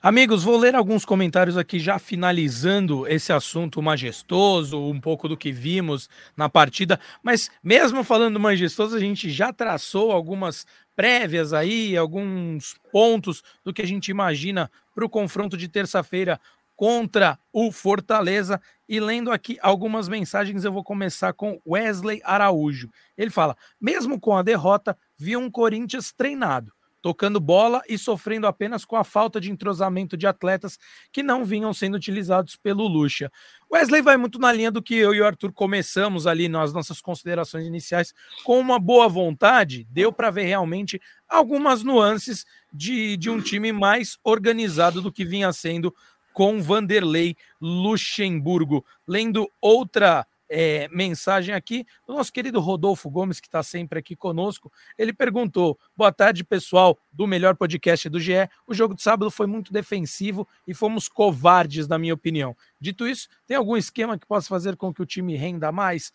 [0.00, 5.50] Amigos, vou ler alguns comentários aqui já finalizando esse assunto majestoso, um pouco do que
[5.50, 12.76] vimos na partida, mas mesmo falando majestoso, a gente já traçou algumas prévias aí, alguns
[12.92, 16.40] pontos do que a gente imagina para o confronto de terça-feira
[16.76, 18.60] contra o Fortaleza.
[18.88, 22.88] E lendo aqui algumas mensagens, eu vou começar com Wesley Araújo.
[23.16, 28.84] Ele fala: mesmo com a derrota, vi um Corinthians treinado, tocando bola e sofrendo apenas
[28.84, 30.78] com a falta de entrosamento de atletas
[31.12, 33.30] que não vinham sendo utilizados pelo Lucha.
[33.72, 37.00] Wesley vai muito na linha do que eu e o Arthur começamos ali nas nossas
[37.00, 43.40] considerações iniciais, com uma boa vontade, deu para ver realmente algumas nuances de, de um
[43.40, 45.94] time mais organizado do que vinha sendo
[46.32, 48.84] com Vanderlei Luxemburgo.
[49.06, 54.72] Lendo outra é, mensagem aqui do nosso querido Rodolfo Gomes, que está sempre aqui conosco.
[54.96, 58.48] Ele perguntou: Boa tarde, pessoal do melhor podcast do GE.
[58.66, 62.56] O jogo de sábado foi muito defensivo e fomos covardes, na minha opinião.
[62.80, 66.12] Dito isso, tem algum esquema que possa fazer com que o time renda mais?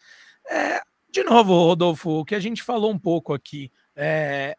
[0.50, 3.72] É, de novo, Rodolfo, o que a gente falou um pouco aqui.
[3.96, 4.58] É,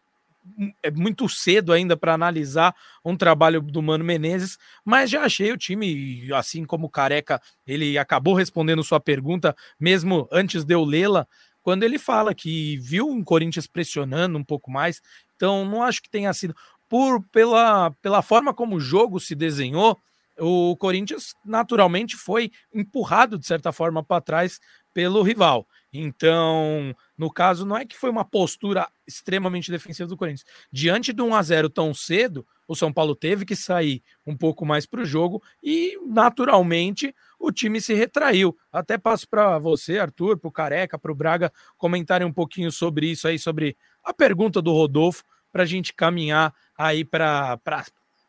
[0.83, 5.57] é muito cedo ainda para analisar um trabalho do Mano Menezes, mas já achei o
[5.57, 11.27] time, assim como o Careca, ele acabou respondendo sua pergunta mesmo antes de eu lê-la,
[11.63, 15.01] quando ele fala que viu um Corinthians pressionando um pouco mais,
[15.35, 16.55] então não acho que tenha sido
[16.89, 19.99] por pela, pela forma como o jogo se desenhou,
[20.39, 24.61] o Corinthians naturalmente foi empurrado de certa forma para trás
[24.95, 25.67] pelo rival.
[25.93, 30.45] Então, no caso, não é que foi uma postura extremamente defensiva do Corinthians.
[30.73, 34.65] Diante do 1 a 0 tão cedo, o São Paulo teve que sair um pouco
[34.65, 38.57] mais para o jogo e, naturalmente, o time se retraiu.
[38.73, 43.11] Até passo para você, Arthur, para o Careca, para o Braga comentarem um pouquinho sobre
[43.11, 47.61] isso aí, sobre a pergunta do Rodolfo, para a gente caminhar aí para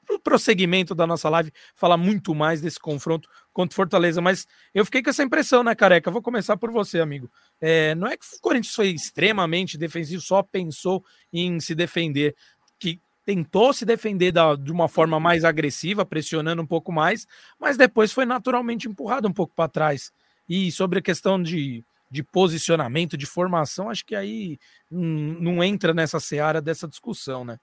[0.09, 4.21] o prosseguimento da nossa live, falar muito mais desse confronto contra o Fortaleza.
[4.21, 6.11] Mas eu fiquei com essa impressão, né, Careca?
[6.11, 7.29] Vou começar por você, amigo.
[7.59, 12.35] É, não é que o Corinthians foi extremamente defensivo, só pensou em se defender,
[12.79, 17.25] que tentou se defender da, de uma forma mais agressiva, pressionando um pouco mais,
[17.59, 20.11] mas depois foi naturalmente empurrado um pouco para trás.
[20.47, 24.59] E sobre a questão de, de posicionamento, de formação, acho que aí
[24.91, 27.57] hum, não entra nessa seara dessa discussão, né?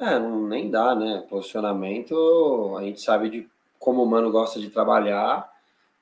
[0.00, 1.24] É, não, nem dá, né?
[1.28, 5.50] Posicionamento, a gente sabe de como o Mano gosta de trabalhar.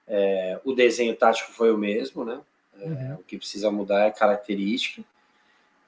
[0.07, 2.41] É, o desenho tático foi o mesmo, né?
[2.81, 3.15] É, uhum.
[3.15, 5.03] O que precisa mudar é a característica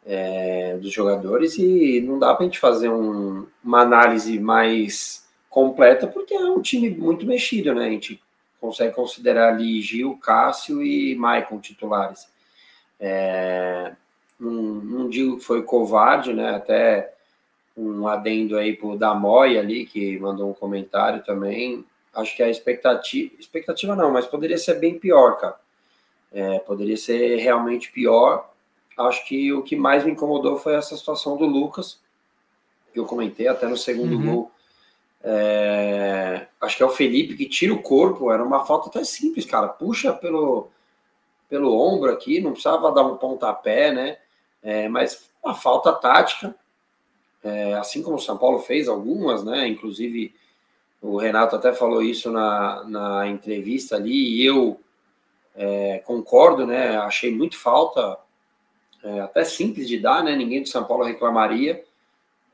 [0.05, 6.07] é, dos jogadores e não dá para a gente fazer um, uma análise mais completa
[6.07, 7.87] porque é um time muito mexido, né?
[7.87, 8.21] A gente
[8.61, 12.29] consegue considerar ali Gil, Cássio e Maicon titulares.
[12.99, 13.93] É,
[14.39, 16.57] não, não digo que foi covarde, né?
[16.57, 17.15] Até
[17.81, 21.85] um adendo aí pro Damoy ali, que mandou um comentário também.
[22.15, 25.57] Acho que a expectativa, expectativa não, mas poderia ser bem pior, cara.
[26.33, 28.51] É, poderia ser realmente pior.
[28.99, 31.99] Acho que o que mais me incomodou foi essa situação do Lucas,
[32.93, 34.27] que eu comentei até no segundo uhum.
[34.27, 34.51] gol.
[35.23, 39.47] É, acho que é o Felipe que tira o corpo, era uma falta até simples,
[39.47, 39.69] cara.
[39.69, 40.69] Puxa pelo,
[41.49, 44.19] pelo ombro aqui, não precisava dar um pontapé, né?
[44.63, 46.55] É, mas uma falta tática
[47.43, 49.67] é, assim como o São Paulo fez algumas, né?
[49.67, 50.35] Inclusive
[51.01, 54.79] o Renato até falou isso na, na entrevista ali, e eu
[55.57, 56.99] é, concordo, né?
[56.99, 58.19] Achei muito falta,
[59.03, 60.37] é, até simples de dar, né?
[60.37, 61.83] Ninguém de São Paulo reclamaria.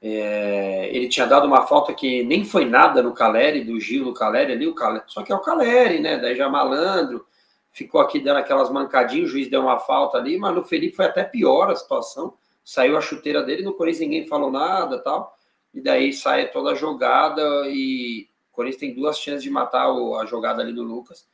[0.00, 4.14] É, ele tinha dado uma falta que nem foi nada no Caleri, do Gil no
[4.14, 6.18] Caleri ali, o Caleri, só que é o Caleri, né?
[6.18, 7.26] Daí já malandro,
[7.72, 11.06] ficou aqui dando aquelas mancadinhas, o juiz deu uma falta ali, mas no Felipe foi
[11.06, 12.34] até pior a situação
[12.66, 15.38] saiu a chuteira dele, no Corinthians ninguém falou nada tal,
[15.72, 20.26] e daí sai toda a jogada e o Corinthians tem duas chances de matar a
[20.26, 21.28] jogada ali do Lucas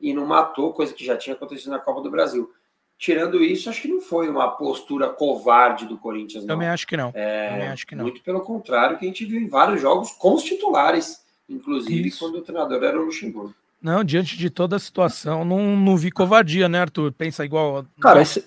[0.00, 2.52] e não matou, coisa que já tinha acontecido na Copa do Brasil.
[2.96, 6.44] Tirando isso, acho que não foi uma postura covarde do Corinthians.
[6.44, 6.54] Não.
[6.54, 7.10] Também acho que não.
[7.12, 8.04] É, Também acho que não.
[8.04, 12.20] Muito pelo contrário, que a gente viu em vários jogos com os titulares, inclusive isso.
[12.20, 13.54] quando o treinador era o Luxemburgo.
[13.82, 17.12] Não, diante de toda a situação, não, não vi covardia, né, Arthur?
[17.12, 17.84] Pensa igual.
[18.00, 18.44] Cara, esse,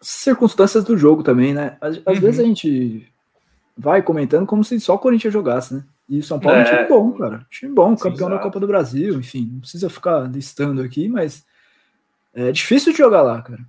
[0.00, 1.76] circunstâncias do jogo também, né?
[1.80, 2.20] Às, às uhum.
[2.20, 3.06] vezes a gente
[3.76, 5.84] vai comentando como se só o Corinthians jogasse, né?
[6.08, 6.88] E o São Paulo é um time é.
[6.88, 7.46] bom, cara.
[7.50, 11.44] Time bom, campeão Sim, da Copa do Brasil, enfim, não precisa ficar listando aqui, mas
[12.34, 13.60] é difícil de jogar lá, cara.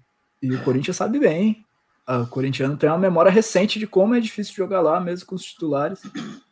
[0.42, 1.64] E o Corinthians sabe bem.
[2.08, 5.46] O corintiano tem uma memória recente de como é difícil jogar lá, mesmo com os
[5.46, 6.02] titulares.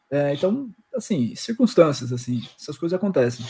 [0.10, 3.46] É, então, assim, circunstâncias, assim, essas coisas acontecem.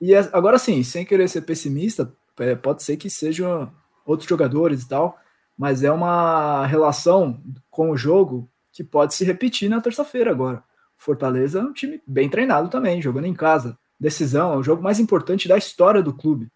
[0.00, 3.72] E é, agora sim, sem querer ser pessimista, é, pode ser que sejam
[4.04, 5.18] outros jogadores e tal,
[5.56, 7.40] mas é uma relação
[7.70, 10.62] com o jogo que pode se repetir na terça-feira agora.
[10.96, 13.78] Fortaleza é um time bem treinado também, jogando em casa.
[13.98, 16.48] Decisão, é o jogo mais importante da história do clube.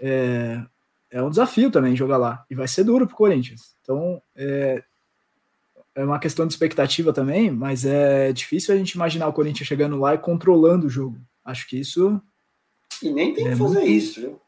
[0.00, 0.62] É,
[1.10, 2.44] é um desafio também jogar lá.
[2.50, 3.74] E vai ser duro para o Corinthians.
[3.82, 4.82] Então, é,
[5.94, 9.98] é uma questão de expectativa também, mas é difícil a gente imaginar o Corinthians chegando
[9.98, 11.18] lá e controlando o jogo.
[11.44, 12.20] Acho que isso.
[13.02, 13.90] E nem tem é que fazer muito...
[13.90, 14.40] isso, viu?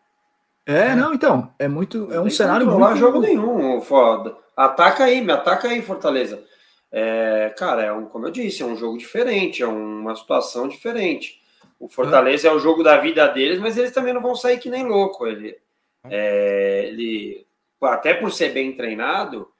[0.67, 2.79] É, é, não, então, é muito, é um cenário muito...
[2.79, 4.37] Não jogo nenhum, foda.
[4.57, 6.45] Ataca aí, me ataca aí, Fortaleza.
[6.93, 11.41] É, cara, é um, como eu disse, é um jogo diferente, é uma situação diferente.
[11.79, 14.69] O Fortaleza é o jogo da vida deles, mas eles também não vão sair que
[14.69, 15.27] nem louco.
[15.27, 15.57] Ele,
[16.05, 17.47] é, ele
[17.81, 19.51] até por ser bem treinado,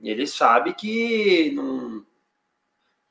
[0.00, 2.02] ele sabe que não,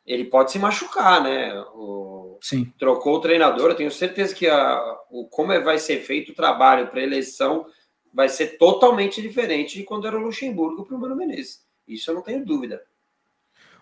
[0.06, 1.54] ele pode se machucar, né?
[1.76, 2.72] O, Sim.
[2.78, 6.36] Trocou o treinador, eu tenho certeza que a, o, como é, vai ser feito o
[6.36, 7.66] trabalho para eleição
[8.14, 11.62] vai ser totalmente diferente de quando era o Luxemburgo para o Mano Menezes.
[11.88, 12.82] Isso eu não tenho dúvida.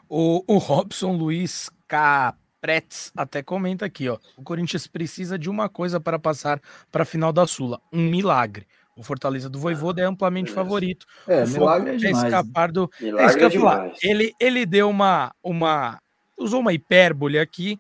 [0.10, 4.18] O, o Robson Luiz Capretes até comenta aqui, ó.
[4.38, 8.66] O Corinthians precisa de uma coisa para passar para a final da Sula: um milagre.
[8.96, 11.06] O Fortaleza do Voivoda é amplamente favorito.
[11.28, 12.24] É, o milagre é demais.
[12.24, 12.90] escapar do...
[13.00, 13.76] Milagre é isso que eu é falar.
[13.76, 14.00] demais.
[14.02, 16.02] Ele, ele deu uma, uma.
[16.36, 17.80] Usou uma hipérbole aqui,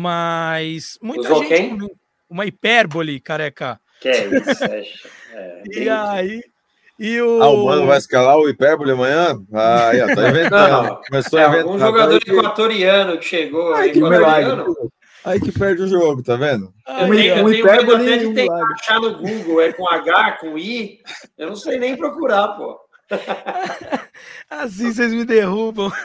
[0.00, 0.98] mas.
[1.02, 1.48] Muita Usou gente.
[1.48, 1.78] quem?
[2.28, 3.80] Uma hipérbole, careca.
[4.00, 4.82] Que é isso, é,
[5.32, 6.42] é, E aí.
[6.98, 7.42] E o.
[7.42, 9.34] Ah, o Mano vai escalar o hipérbole amanhã?
[9.54, 10.82] Ah, aí, ó, tá inventando.
[10.82, 11.66] Não, Começou É, a inventar.
[11.66, 13.74] algum jogador que- equatoriano que chegou.
[13.74, 14.74] Ai, que equatoriano.
[15.24, 16.72] Aí que perde o jogo, tá vendo?
[16.86, 18.74] Eu Um- tenho, eu um tenho hipérbole e um tentar milagre.
[18.80, 21.00] achar no Google, é com H, com I.
[21.36, 22.78] Eu não sei nem procurar, pô.
[24.50, 25.90] Assim vocês me derrubam.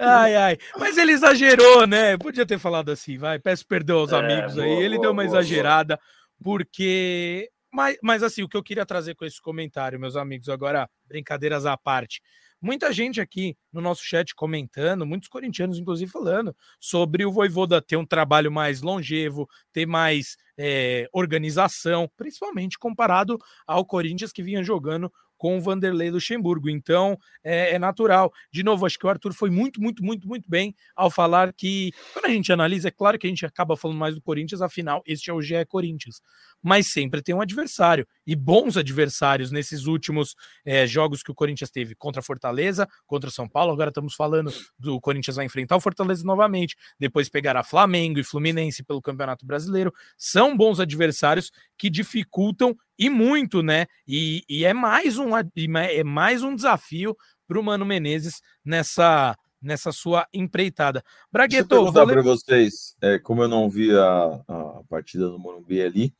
[0.00, 0.58] ai, ai.
[0.78, 2.16] Mas ele exagerou, né?
[2.18, 3.38] Podia ter falado assim, vai.
[3.38, 4.68] Peço perdão aos É, amigos aí.
[4.68, 5.98] boa, Ele boa, deu uma boa, exagerada,
[6.42, 7.50] porque.
[7.72, 11.66] Mas, mas assim, o que eu queria trazer com esse comentário, meus amigos, agora, brincadeiras
[11.66, 12.20] à parte.
[12.60, 17.96] Muita gente aqui no nosso chat comentando, muitos corintianos, inclusive, falando sobre o Voivoda ter
[17.96, 25.10] um trabalho mais longevo, ter mais eh, organização, principalmente comparado ao Corinthians que vinha jogando
[25.40, 26.68] com o Vanderlei Luxemburgo.
[26.68, 28.30] Então, é, é natural.
[28.52, 31.92] De novo, acho que o Arthur foi muito, muito, muito, muito bem ao falar que,
[32.12, 35.02] quando a gente analisa, é claro que a gente acaba falando mais do Corinthians, afinal,
[35.06, 36.20] este é o GE Corinthians.
[36.62, 41.70] Mas sempre tem um adversário, e bons adversários nesses últimos é, jogos que o Corinthians
[41.70, 43.72] teve contra Fortaleza, contra São Paulo.
[43.72, 48.84] Agora estamos falando do Corinthians vai enfrentar o Fortaleza novamente, depois pegará Flamengo e Fluminense
[48.84, 49.90] pelo Campeonato Brasileiro.
[50.18, 53.86] São bons adversários que dificultam e muito, né?
[54.06, 57.16] E, e é mais um é mais um desafio
[57.48, 61.00] para o Mano Menezes nessa nessa sua empreitada.
[61.00, 65.38] Deixa eu Bragueto, perguntar para vocês, é, como eu não vi a, a partida do
[65.38, 66.14] Morumbi ali,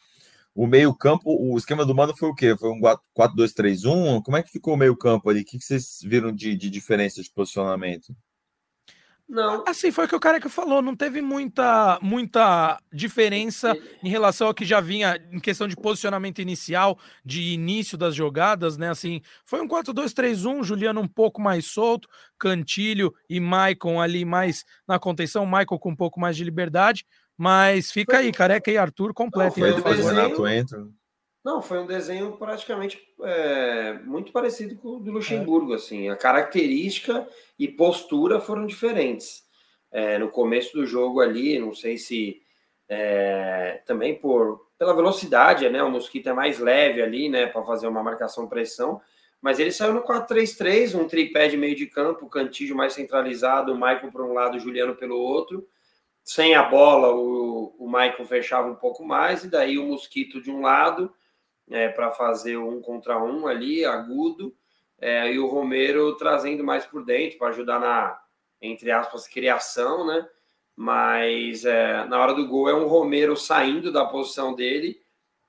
[0.54, 2.54] o meio-campo, o esquema do Mano foi o quê?
[2.56, 2.80] Foi um
[3.16, 4.22] 4-2-3-1?
[4.22, 5.40] Como é que ficou o meio-campo ali?
[5.40, 8.14] O que, que vocês viram de, de diferença de posicionamento?
[9.30, 9.62] Não.
[9.64, 14.54] Assim, foi o que o Careca falou, não teve muita, muita diferença em relação ao
[14.54, 18.90] que já vinha em questão de posicionamento inicial, de início das jogadas, né?
[18.90, 24.98] Assim, foi um 4-2-3-1, Juliano um pouco mais solto, Cantilho e Maicon ali mais na
[24.98, 27.06] contenção, Michael com um pouco mais de liberdade,
[27.38, 29.62] mas fica aí, Careca e Arthur completem.
[29.62, 30.88] Foi Aí um depois o Renato entra.
[31.44, 36.10] Não, foi um desenho praticamente é, muito parecido com o do Luxemburgo, assim.
[36.10, 37.26] A característica
[37.58, 39.42] e postura foram diferentes.
[39.90, 42.42] É, no começo do jogo ali, não sei se
[42.88, 45.82] é, também por pela velocidade, né?
[45.82, 47.46] O Mosquito é mais leve ali, né?
[47.46, 48.98] Para fazer uma marcação pressão.
[49.40, 53.72] Mas ele saiu no 4-3-3, um tripé de meio de campo, o Cantígio mais centralizado,
[53.72, 55.68] o Michael para um lado, o Juliano pelo outro.
[56.24, 60.50] Sem a bola, o, o Michael fechava um pouco mais, e daí o Mosquito de
[60.50, 61.12] um lado,
[61.70, 64.54] é, para fazer um contra um ali, agudo,
[65.00, 68.20] é, e o Romero trazendo mais por dentro para ajudar na,
[68.60, 70.28] entre aspas, criação, né?
[70.76, 75.00] Mas é, na hora do gol é um Romero saindo da posição dele,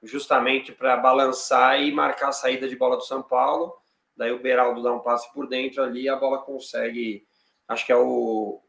[0.03, 3.73] justamente para balançar e marcar a saída de bola do São Paulo.
[4.15, 7.25] Daí o Beraldo dá um passe por dentro ali, a bola consegue.
[7.67, 8.61] Acho que é o,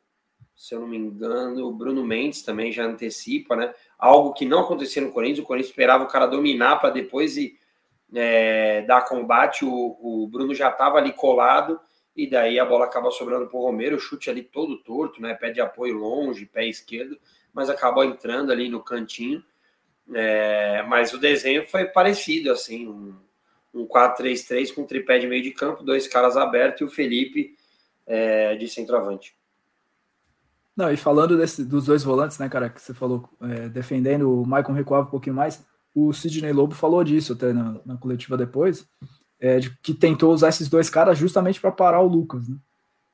[0.63, 3.75] se eu não me engano, o Bruno Mendes também já antecipa, né?
[3.99, 5.41] Algo que não acontecia no Corinthians.
[5.41, 7.59] O Corinthians esperava o cara dominar para depois ir,
[8.15, 9.65] é, dar combate.
[9.65, 11.81] O, o Bruno já estava ali colado
[12.15, 13.99] e daí a bola acaba sobrando para o Romero.
[13.99, 15.35] Chute ali todo torto, né?
[15.35, 17.19] Pé de apoio longe, pé esquerdo,
[17.53, 19.43] mas acabou entrando ali no cantinho.
[20.15, 23.17] É, mas o desenho foi parecido, assim, um,
[23.75, 27.57] um 4-3-3 com tripé de meio de campo, dois caras abertos e o Felipe
[28.07, 29.35] é, de centroavante.
[30.77, 34.47] Não, e falando desse, dos dois volantes, né, cara, que você falou, é, defendendo, o
[34.47, 35.65] Maicon recuava um pouquinho mais,
[35.95, 38.87] o Sidney Lobo falou disso até na, na coletiva depois,
[39.39, 42.57] é, de que tentou usar esses dois caras justamente para parar o Lucas, né?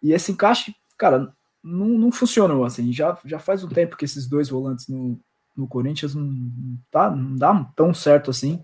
[0.01, 4.29] E esse encaixe, cara, não, não funcionou, assim, já, já faz um tempo que esses
[4.29, 5.19] dois volantes no,
[5.57, 8.63] no Corinthians não, não, tá, não dá tão certo assim,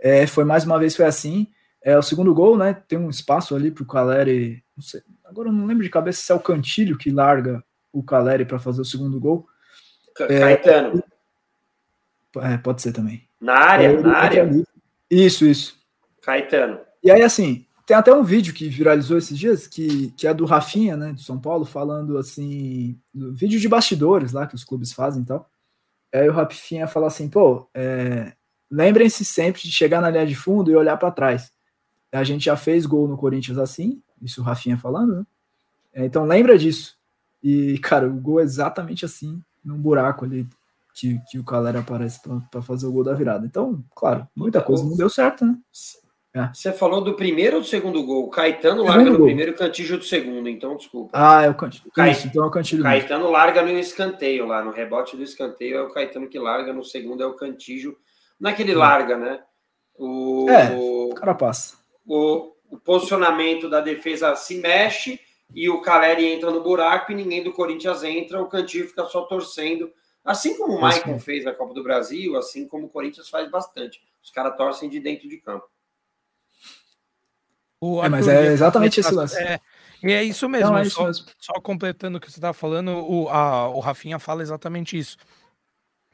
[0.00, 1.46] é, foi mais uma vez foi assim,
[1.80, 5.52] é, o segundo gol, né, tem um espaço ali pro Caleri, não sei, agora eu
[5.52, 7.62] não lembro de cabeça se é o Cantilho que larga
[7.92, 9.46] o Caleri para fazer o segundo gol.
[10.14, 11.02] Ca- Caetano,
[12.36, 13.26] É, pode ser também.
[13.40, 14.64] na área, Ele na área, ali.
[15.10, 15.76] Isso, isso.
[16.22, 16.78] Caetano.
[17.02, 20.44] E aí, assim, tem até um vídeo que viralizou esses dias, que, que é do
[20.46, 25.22] Rafinha, né, do São Paulo, falando assim, vídeo de bastidores lá que os clubes fazem
[25.22, 25.50] e tal.
[26.14, 28.32] Aí o Rafinha fala assim, pô, é,
[28.70, 31.52] lembrem-se sempre de chegar na linha de fundo e olhar para trás.
[32.12, 35.26] A gente já fez gol no Corinthians assim, isso o Rafinha falando, né?
[35.94, 36.96] É, então lembra disso.
[37.42, 40.46] E, cara, o gol é exatamente assim, num buraco ali
[40.94, 42.20] que, que o Calera aparece
[42.50, 43.46] para fazer o gol da virada.
[43.46, 45.56] Então, claro, muita coisa não deu certo, né?
[46.34, 46.48] É.
[46.52, 48.24] Você falou do primeiro ou do segundo gol?
[48.24, 49.26] O Caetano larga no gol.
[49.26, 51.10] primeiro e Cantillo do segundo, então desculpa.
[51.12, 51.92] Ah, é o Cantillo.
[52.10, 52.82] Isso, então é o Cantillo.
[52.82, 56.82] Caetano larga no escanteio lá, no rebote do escanteio é o Caetano que larga, no
[56.82, 57.96] segundo é o Cantillo.
[58.40, 59.40] Não é que ele larga, né?
[59.94, 61.76] O, é, o cara passa.
[62.06, 65.20] O, o posicionamento da defesa se mexe
[65.54, 69.22] e o Caleri entra no buraco e ninguém do Corinthians entra, o Cantillo fica só
[69.22, 69.92] torcendo.
[70.24, 74.00] Assim como o Maicon fez na Copa do Brasil, assim como o Corinthians faz bastante.
[74.22, 75.66] Os caras torcem de dentro de campo.
[78.04, 79.36] é, mas é exatamente esse lance.
[79.36, 79.60] É,
[80.02, 80.70] e é isso mesmo.
[80.70, 81.26] Não, é isso só, mesmo.
[81.38, 85.16] só, completando o que você estava falando, o, a, o Rafinha fala exatamente isso.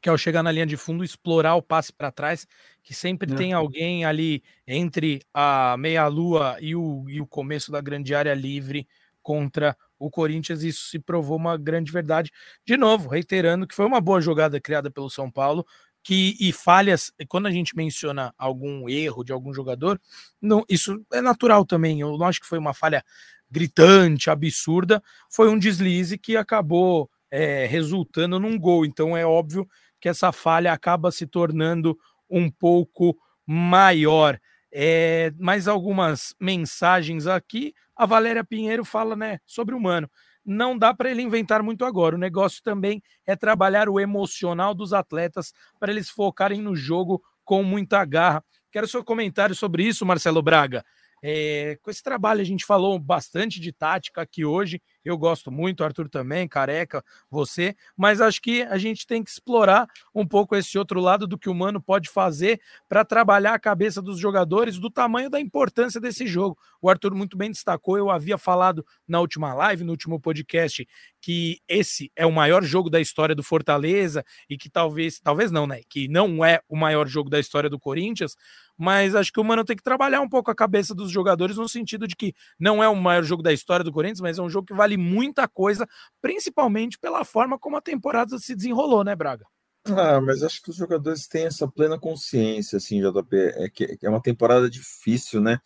[0.00, 2.46] Que ao chegar na linha de fundo, explorar o passe para trás,
[2.82, 3.36] que sempre é.
[3.36, 8.88] tem alguém ali entre a meia-lua e o, e o começo da grande área livre
[9.28, 12.30] contra o Corinthians, isso se provou uma grande verdade.
[12.64, 15.66] De novo, reiterando que foi uma boa jogada criada pelo São Paulo,
[16.02, 20.00] que e falhas, quando a gente menciona algum erro de algum jogador,
[20.40, 22.00] não, isso é natural também.
[22.00, 23.04] Eu não acho que foi uma falha
[23.50, 28.86] gritante, absurda, foi um deslize que acabou é, resultando num gol.
[28.86, 29.68] Então é óbvio
[30.00, 31.98] que essa falha acaba se tornando
[32.30, 33.14] um pouco
[33.46, 34.40] maior.
[34.72, 37.74] É, mais algumas mensagens aqui.
[37.98, 40.08] A Valéria Pinheiro fala né, sobre o Mano.
[40.44, 42.14] Não dá para ele inventar muito agora.
[42.14, 47.64] O negócio também é trabalhar o emocional dos atletas para eles focarem no jogo com
[47.64, 48.42] muita garra.
[48.70, 50.84] Quero seu comentário sobre isso, Marcelo Braga.
[51.20, 54.80] É, com esse trabalho a gente falou bastante de tática aqui hoje.
[55.08, 59.88] Eu gosto muito, Arthur também, Careca, você, mas acho que a gente tem que explorar
[60.14, 64.02] um pouco esse outro lado do que o Mano pode fazer para trabalhar a cabeça
[64.02, 66.58] dos jogadores, do tamanho da importância desse jogo.
[66.82, 70.86] O Arthur muito bem destacou, eu havia falado na última live, no último podcast,
[71.22, 75.66] que esse é o maior jogo da história do Fortaleza e que talvez, talvez não,
[75.66, 75.80] né?
[75.88, 78.36] Que não é o maior jogo da história do Corinthians
[78.78, 81.68] mas acho que o Mano tem que trabalhar um pouco a cabeça dos jogadores no
[81.68, 84.48] sentido de que não é o maior jogo da história do Corinthians, mas é um
[84.48, 85.86] jogo que vale muita coisa,
[86.22, 89.44] principalmente pela forma como a temporada se desenrolou, né, Braga?
[89.86, 94.08] Ah, mas acho que os jogadores têm essa plena consciência, assim, JP, é que é
[94.08, 95.60] uma temporada difícil, né?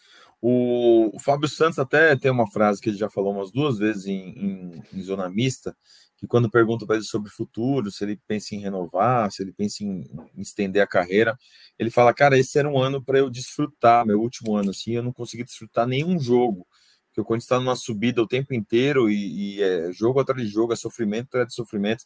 [0.44, 4.30] O, Fábio Santos até tem uma frase que ele já falou umas duas vezes em,
[4.30, 5.76] em, em zona mista,
[6.22, 9.52] que quando pergunto para ele sobre o futuro, se ele pensa em renovar, se ele
[9.52, 10.04] pensa em,
[10.38, 11.36] estender a carreira,
[11.76, 15.02] ele fala, cara, esse era um ano para eu desfrutar, meu último ano, assim, eu
[15.02, 16.64] não consegui desfrutar nenhum jogo,
[17.08, 20.46] porque o Corinthians está numa subida o tempo inteiro e, e, é jogo atrás de
[20.46, 22.04] jogo, é sofrimento atrás de sofrimento,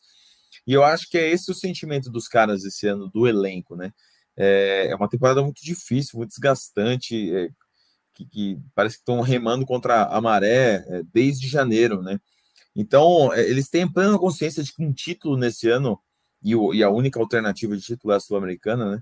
[0.66, 3.92] e eu acho que é esse o sentimento dos caras esse ano, do elenco, né?
[4.34, 7.50] É, é uma temporada muito difícil, muito desgastante, é,
[8.14, 12.18] que, que, parece que estão remando contra a maré é, desde janeiro, né?
[12.76, 15.98] Então, é, eles têm plena consciência de que um título nesse ano,
[16.42, 19.00] e, o, e a única alternativa de título é a Sul-Americana, né?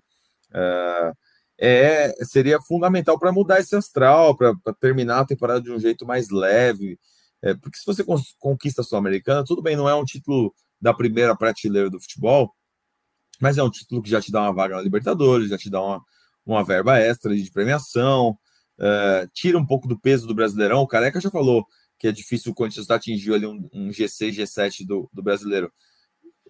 [0.50, 1.12] Uh,
[1.58, 6.30] é, seria fundamental para mudar esse astral, para terminar a temporada de um jeito mais
[6.30, 6.98] leve.
[7.42, 8.04] É, porque se você
[8.38, 12.54] conquista a Sul-Americana, tudo bem, não é um título da primeira prateleira do futebol,
[13.40, 15.82] mas é um título que já te dá uma vaga na Libertadores, já te dá
[15.82, 16.02] uma,
[16.46, 18.38] uma verba extra de premiação,
[18.78, 20.82] uh, tira um pouco do peso do Brasileirão.
[20.82, 21.66] O Careca já falou,
[22.04, 25.72] que é difícil o Corinthians atingir ali um, um G6, G7 do, do brasileiro.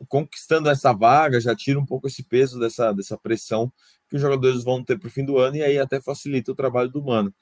[0.08, 3.72] Conquistando essa vaga, já tira um pouco esse peso dessa, dessa pressão
[4.08, 6.56] que os jogadores vão ter para o fim do ano, e aí até facilita o
[6.56, 7.32] trabalho do Mano.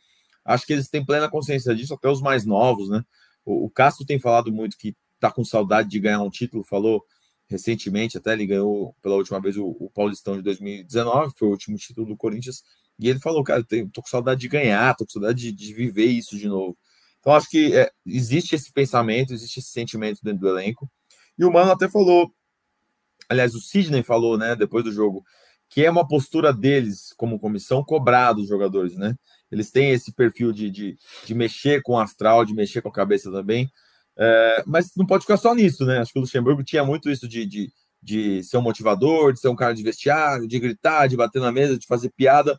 [0.44, 3.02] Acho que eles têm plena consciência disso, até os mais novos, né?
[3.46, 7.02] O, o Castro tem falado muito que está com saudade de ganhar um título, falou
[7.48, 11.78] recentemente, até ele ganhou pela última vez o, o Paulistão de 2019, foi o último
[11.78, 12.62] título do Corinthians,
[12.98, 16.08] e ele falou, cara, tô com saudade de ganhar, tô com saudade de, de viver
[16.08, 16.76] isso de novo.
[17.22, 20.90] Então, acho que é, existe esse pensamento, existe esse sentimento dentro do elenco.
[21.38, 22.34] E o Mano até falou,
[23.28, 25.24] aliás, o Sidney falou, né, depois do jogo,
[25.68, 29.16] que é uma postura deles, como comissão, cobrar dos jogadores, né?
[29.50, 32.92] Eles têm esse perfil de, de, de mexer com o astral, de mexer com a
[32.92, 33.70] cabeça também.
[34.18, 35.98] É, mas não pode ficar só nisso, né?
[35.98, 39.48] Acho que o Luxemburgo tinha muito isso de, de, de ser um motivador, de ser
[39.48, 42.58] um cara de vestiário, de gritar, de bater na mesa, de fazer piada,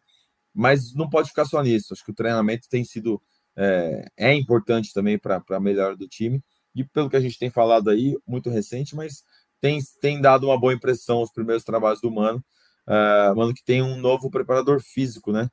[0.54, 1.94] mas não pode ficar só nisso.
[1.94, 3.22] Acho que o treinamento tem sido
[3.56, 6.44] é, é importante também para a melhora do time.
[6.76, 9.24] E pelo que a gente tem falado aí, muito recente, mas
[9.62, 12.44] tem, tem dado uma boa impressão os primeiros trabalhos do Mano.
[12.88, 15.50] Uh, Mano que tem um novo preparador físico, né?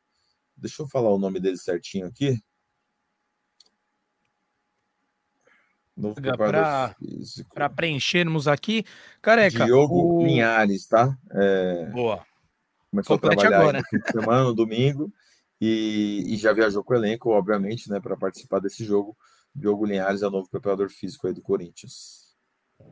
[0.57, 2.43] Deixa eu falar o nome dele certinho aqui.
[5.97, 7.55] Novo preparador físico.
[7.55, 8.85] Para preenchermos aqui,
[9.21, 9.67] careca.
[9.67, 10.27] Diogo o...
[10.27, 11.17] Linhares, tá?
[11.33, 11.87] É...
[11.93, 12.25] Boa.
[12.91, 13.79] Começou Complete a trabalhar agora.
[13.79, 15.13] no fim de semana, no domingo.
[15.61, 19.17] e, e, já viajou com o elenco, obviamente, né, para participar desse jogo.
[19.55, 22.31] Diogo Linhares é o novo preparador físico aí do Corinthians.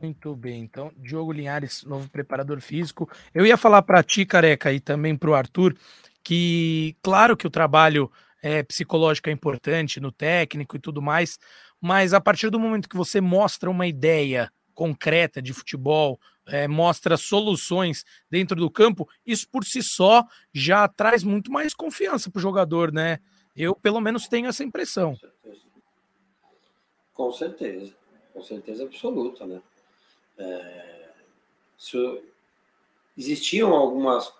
[0.01, 3.09] Muito bem, então, Diogo Linhares, novo preparador físico.
[3.33, 5.75] Eu ia falar para ti, Careca, e também para o Arthur,
[6.23, 8.11] que claro que o trabalho
[8.41, 11.39] é, psicológico é importante no técnico e tudo mais,
[11.81, 16.19] mas a partir do momento que você mostra uma ideia concreta de futebol,
[16.51, 20.23] é, mostra soluções dentro do campo, isso por si só
[20.53, 23.19] já traz muito mais confiança para o jogador, né?
[23.55, 25.15] Eu, pelo menos, tenho essa impressão.
[27.13, 27.93] Com certeza,
[28.33, 29.61] com certeza absoluta, né?
[30.37, 31.09] É,
[33.17, 34.31] existiam algumas,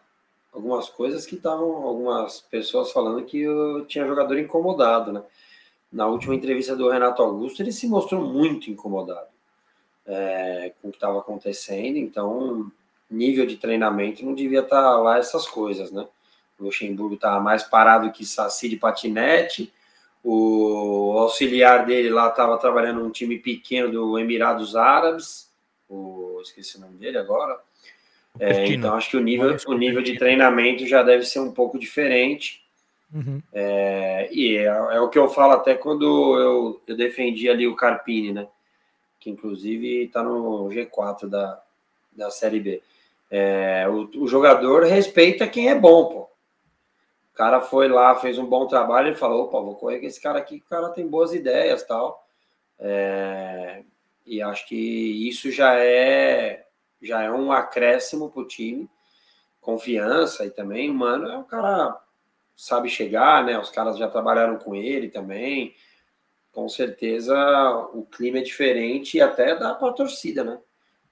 [0.53, 5.24] algumas coisas que estavam, algumas pessoas falando que eu tinha jogador incomodado, né?
[5.91, 9.28] Na última entrevista do Renato Augusto, ele se mostrou muito incomodado
[10.10, 12.72] é, com o que estava acontecendo, então
[13.10, 16.05] nível de treinamento não devia estar tá lá essas coisas, né?
[16.60, 19.72] O Luxemburgo estava mais parado que Saci de patinete,
[20.24, 25.49] o auxiliar dele lá estava trabalhando num time pequeno do Emirados Árabes,
[25.88, 27.57] o, esqueci o nome dele agora.
[28.39, 31.80] É, então acho que o nível, o nível de treinamento já deve ser um pouco
[31.80, 32.64] diferente.
[33.14, 33.41] Uhum.
[33.51, 36.05] É, e é, é, o que eu falo até quando
[36.38, 38.47] eu, eu defendi ali o Carpini, né?
[39.20, 41.62] Que inclusive está no G4 da,
[42.12, 42.84] da Série B.
[43.30, 46.20] É, o, o, jogador respeita quem é bom, pô.
[46.22, 50.20] O cara foi lá, fez um bom trabalho e falou: opa, vou correr com esse
[50.20, 52.26] cara aqui, o cara tem boas ideias tal.
[52.80, 53.84] É,
[54.26, 54.76] e acho que
[55.28, 56.66] isso já é
[57.02, 58.90] já é um acréscimo para o time.
[59.62, 62.00] Confiança e também, mano, é um cara
[62.56, 63.58] sabe chegar, né?
[63.58, 65.74] Os caras já trabalharam com ele também.
[66.60, 67.34] Com certeza
[67.93, 70.60] o clima é diferente e até dá para a torcida, né?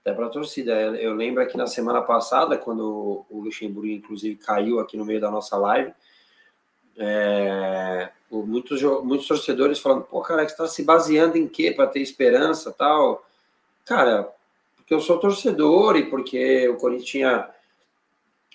[0.02, 0.74] Até para a torcida.
[0.74, 5.32] Eu lembro aqui na semana passada, quando o Luxemburgo, inclusive, caiu aqui no meio da
[5.32, 5.94] nossa live,
[6.98, 12.02] é, muitos, muitos torcedores falando, pô, cara, você está se baseando em quê para ter
[12.02, 13.26] esperança tal?
[13.86, 14.30] Cara,
[14.76, 17.50] porque eu sou torcedor e porque o Corinthians tinha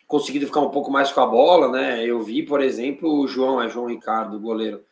[0.06, 2.04] conseguido ficar um pouco mais com a bola, né?
[2.04, 4.84] Eu vi, por exemplo, o João, é João Ricardo, goleiro,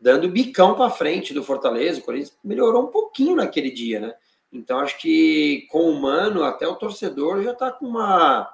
[0.00, 2.00] dando bicão para frente do Fortaleza.
[2.00, 4.14] O Corinthians melhorou um pouquinho naquele dia, né?
[4.52, 8.52] Então acho que com o Mano, até o torcedor já está com uma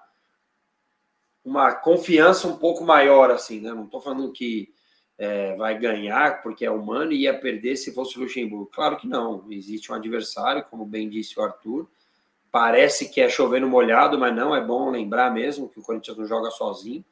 [1.45, 3.74] uma confiança um pouco maior, assim, né?
[3.74, 4.72] Não estou falando que
[5.18, 8.70] é, vai ganhar porque é humano e ia perder se fosse o Luxemburgo.
[8.72, 9.45] Claro que não.
[9.51, 11.88] Existe um adversário, como bem disse o Arthur,
[12.53, 16.26] Parece que é chovendo molhado, mas não, é bom lembrar mesmo que o Corinthians não
[16.26, 17.03] joga sozinho.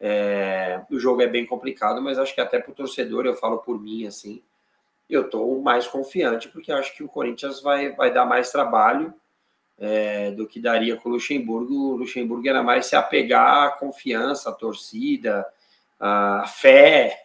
[0.00, 3.58] É, o jogo é bem complicado, mas acho que até para o torcedor, eu falo
[3.58, 4.42] por mim assim,
[5.08, 9.14] eu estou mais confiante, porque acho que o Corinthians vai, vai dar mais trabalho
[9.78, 11.92] é, do que daria com o Luxemburgo.
[11.92, 15.46] O Luxemburgo era mais se apegar à confiança, à torcida,
[15.98, 17.24] à fé.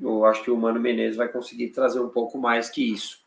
[0.00, 3.22] Eu acho que o Mano Menezes vai conseguir trazer um pouco mais que isso.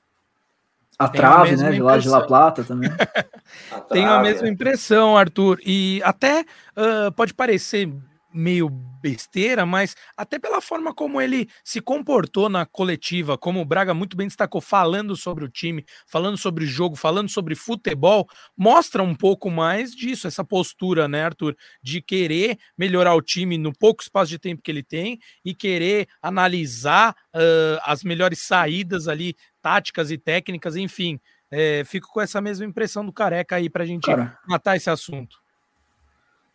[0.99, 1.71] A trave, né?
[1.71, 2.89] De lá de La Plata também.
[3.89, 5.59] Tenho a mesma impressão, Arthur.
[5.63, 7.93] E até uh, pode parecer
[8.38, 13.93] meio besteira, mas até pela forma como ele se comportou na coletiva, como o Braga
[13.93, 19.01] muito bem destacou, falando sobre o time, falando sobre o jogo, falando sobre futebol, mostra
[19.01, 24.03] um pouco mais disso, essa postura, né, Arthur, de querer melhorar o time no pouco
[24.03, 30.11] espaço de tempo que ele tem e querer analisar uh, as melhores saídas ali, táticas
[30.11, 31.19] e técnicas, enfim.
[31.49, 34.89] É, fico com essa mesma impressão do Careca aí para a gente Cara, matar esse
[34.89, 35.38] assunto.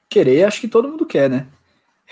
[0.09, 1.47] Querer, acho que todo mundo quer, né?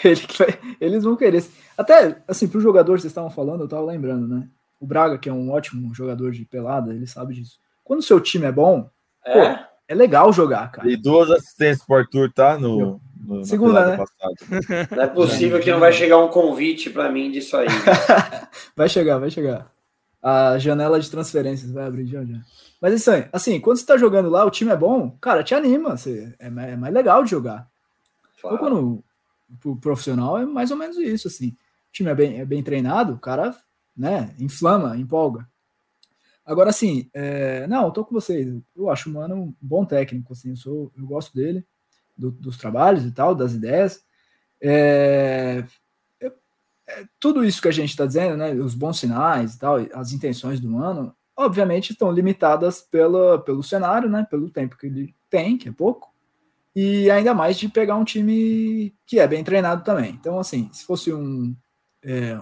[0.04, 1.44] Ele vai, eles vão querer.
[1.76, 4.48] Até, assim, para o jogador que vocês estavam falando, eu estava lembrando, né?
[4.80, 7.58] O Braga, que é um ótimo jogador de pelada, ele sabe disso.
[7.84, 8.88] Quando o seu time é bom,
[9.24, 10.90] é, pô, é legal jogar, cara.
[10.90, 12.58] E duas assistências pro Arthur, tá?
[12.58, 14.04] No, no Segunda, né?
[14.96, 17.66] Não é possível que não vai chegar um convite para mim disso aí.
[18.74, 19.70] vai chegar, vai chegar.
[20.22, 22.38] A janela de transferências vai abrir já, já.
[22.80, 25.54] Mas isso aí, assim, quando você tá jogando lá, o time é bom, cara, te
[25.54, 25.96] anima.
[25.96, 27.68] Você, é, é mais legal de jogar.
[28.38, 28.56] Então, claro.
[28.56, 29.04] Então, quando
[29.58, 31.48] pro profissional é mais ou menos isso, assim.
[31.48, 33.56] O time é bem, é bem treinado, o cara,
[33.96, 35.48] né, inflama, empolga.
[36.44, 38.60] Agora, assim, é, não, eu tô com vocês.
[38.74, 41.64] Eu acho o Mano um bom técnico, assim, eu, sou, eu gosto dele,
[42.16, 44.04] do, dos trabalhos e tal, das ideias.
[44.60, 45.64] É,
[46.20, 50.12] é, tudo isso que a gente está dizendo, né, os bons sinais e tal, as
[50.12, 55.56] intenções do Mano, obviamente estão limitadas pela, pelo cenário, né, pelo tempo que ele tem,
[55.56, 56.09] que é pouco,
[56.74, 60.10] e ainda mais de pegar um time que é bem treinado também.
[60.10, 61.54] Então, assim, se fosse um,
[62.02, 62.38] é,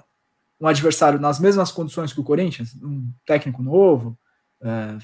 [0.61, 4.19] um adversário nas mesmas condições que o Corinthians, um técnico novo,
[4.61, 4.99] é,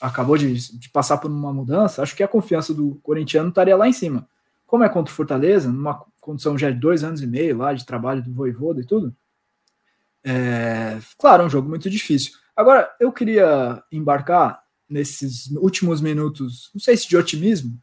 [0.00, 3.88] acabou de, de, passar por uma mudança, acho que a confiança do corintiano estaria lá
[3.88, 4.28] em cima.
[4.66, 7.86] Como é contra o Fortaleza, numa condição já de dois anos e meio lá de
[7.86, 9.14] trabalho do Voivoda e tudo,
[10.24, 12.32] é, claro, é um jogo muito difícil.
[12.56, 17.78] Agora, eu queria embarcar nesses últimos minutos, não sei se de otimismo,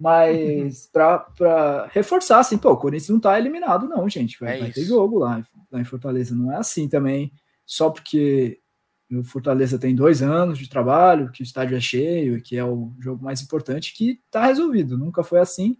[0.00, 4.40] mas para reforçar, assim, pô, o Corinthians não está eliminado, não, gente.
[4.40, 6.34] Vai, é vai ter jogo lá, lá em Fortaleza.
[6.34, 7.30] Não é assim também,
[7.66, 8.58] só porque
[9.12, 12.94] o Fortaleza tem dois anos de trabalho, que o estádio é cheio, que é o
[12.98, 14.96] jogo mais importante, que está resolvido.
[14.96, 15.76] Nunca foi assim,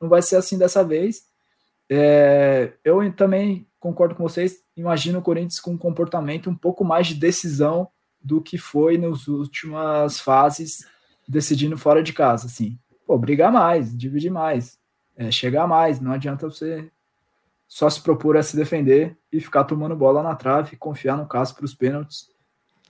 [0.00, 1.24] não vai ser assim dessa vez.
[1.90, 7.06] É, eu também concordo com vocês, imagino o Corinthians com um comportamento um pouco mais
[7.06, 7.88] de decisão
[8.20, 10.86] do que foi nas últimas fases,
[11.26, 12.78] decidindo fora de casa, assim.
[13.08, 14.78] Pô, brigar mais, dividir mais,
[15.16, 16.92] é, chegar mais, não adianta você
[17.66, 21.54] só se propor a se defender e ficar tomando bola na trave, confiar no caso
[21.54, 22.28] para os pênaltis.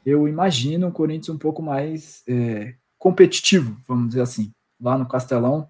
[0.05, 5.69] Eu imagino o Corinthians um pouco mais é, competitivo, vamos dizer assim, lá no Castelão.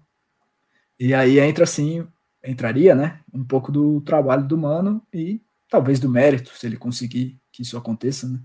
[0.99, 2.07] E aí entra assim
[2.43, 3.19] entraria, né?
[3.31, 7.77] Um pouco do trabalho do Mano e talvez do mérito, se ele conseguir que isso
[7.77, 8.39] aconteça, né?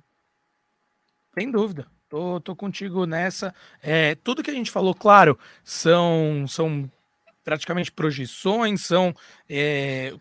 [1.33, 1.94] Sem dúvida.
[2.15, 3.53] Tô, tô contigo nessa.
[3.83, 6.89] É, tudo que a gente falou, claro, são, são
[7.43, 9.13] praticamente projeções, são
[9.51, 10.15] é,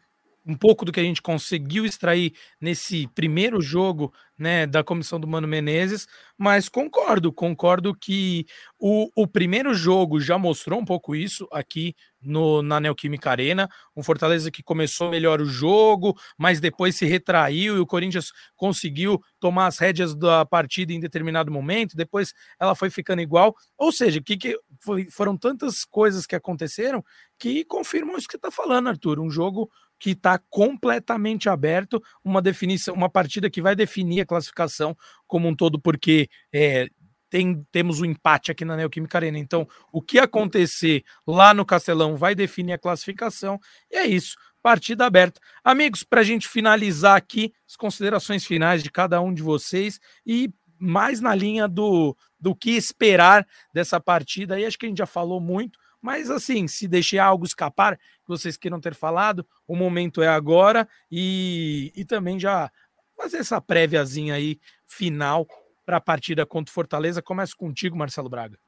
[0.45, 5.27] um pouco do que a gente conseguiu extrair nesse primeiro jogo né, da comissão do
[5.27, 8.45] Mano Menezes, mas concordo, concordo que
[8.79, 14.01] o, o primeiro jogo já mostrou um pouco isso aqui no, na Neoquímica Arena, um
[14.01, 19.67] Fortaleza que começou melhor o jogo, mas depois se retraiu e o Corinthians conseguiu tomar
[19.67, 24.35] as rédeas da partida em determinado momento, depois ela foi ficando igual, ou seja, que,
[24.35, 27.03] que foi, foram tantas coisas que aconteceram
[27.37, 29.69] que confirmam isso que está falando, Arthur, um jogo
[30.03, 35.55] que está completamente aberto, uma definição, uma partida que vai definir a classificação como um
[35.55, 36.89] todo, porque é,
[37.29, 39.39] tem, temos o um empate aqui na Neoquímica Arena.
[39.39, 43.57] Então, o que acontecer lá no Castelão vai definir a classificação,
[43.89, 44.35] e é isso.
[44.61, 45.39] Partida aberta.
[45.63, 50.53] Amigos, para a gente finalizar aqui, as considerações finais de cada um de vocês e
[50.77, 54.55] mais na linha do, do que esperar dessa partida.
[54.55, 58.27] Aí acho que a gente já falou muito, mas assim, se deixar algo escapar, que
[58.27, 62.69] vocês queiram ter falado, o momento é agora e, e também já
[63.15, 65.47] fazer essa préviazinha aí final
[65.85, 67.21] para a partida contra o Fortaleza.
[67.21, 68.59] Começa contigo, Marcelo Braga.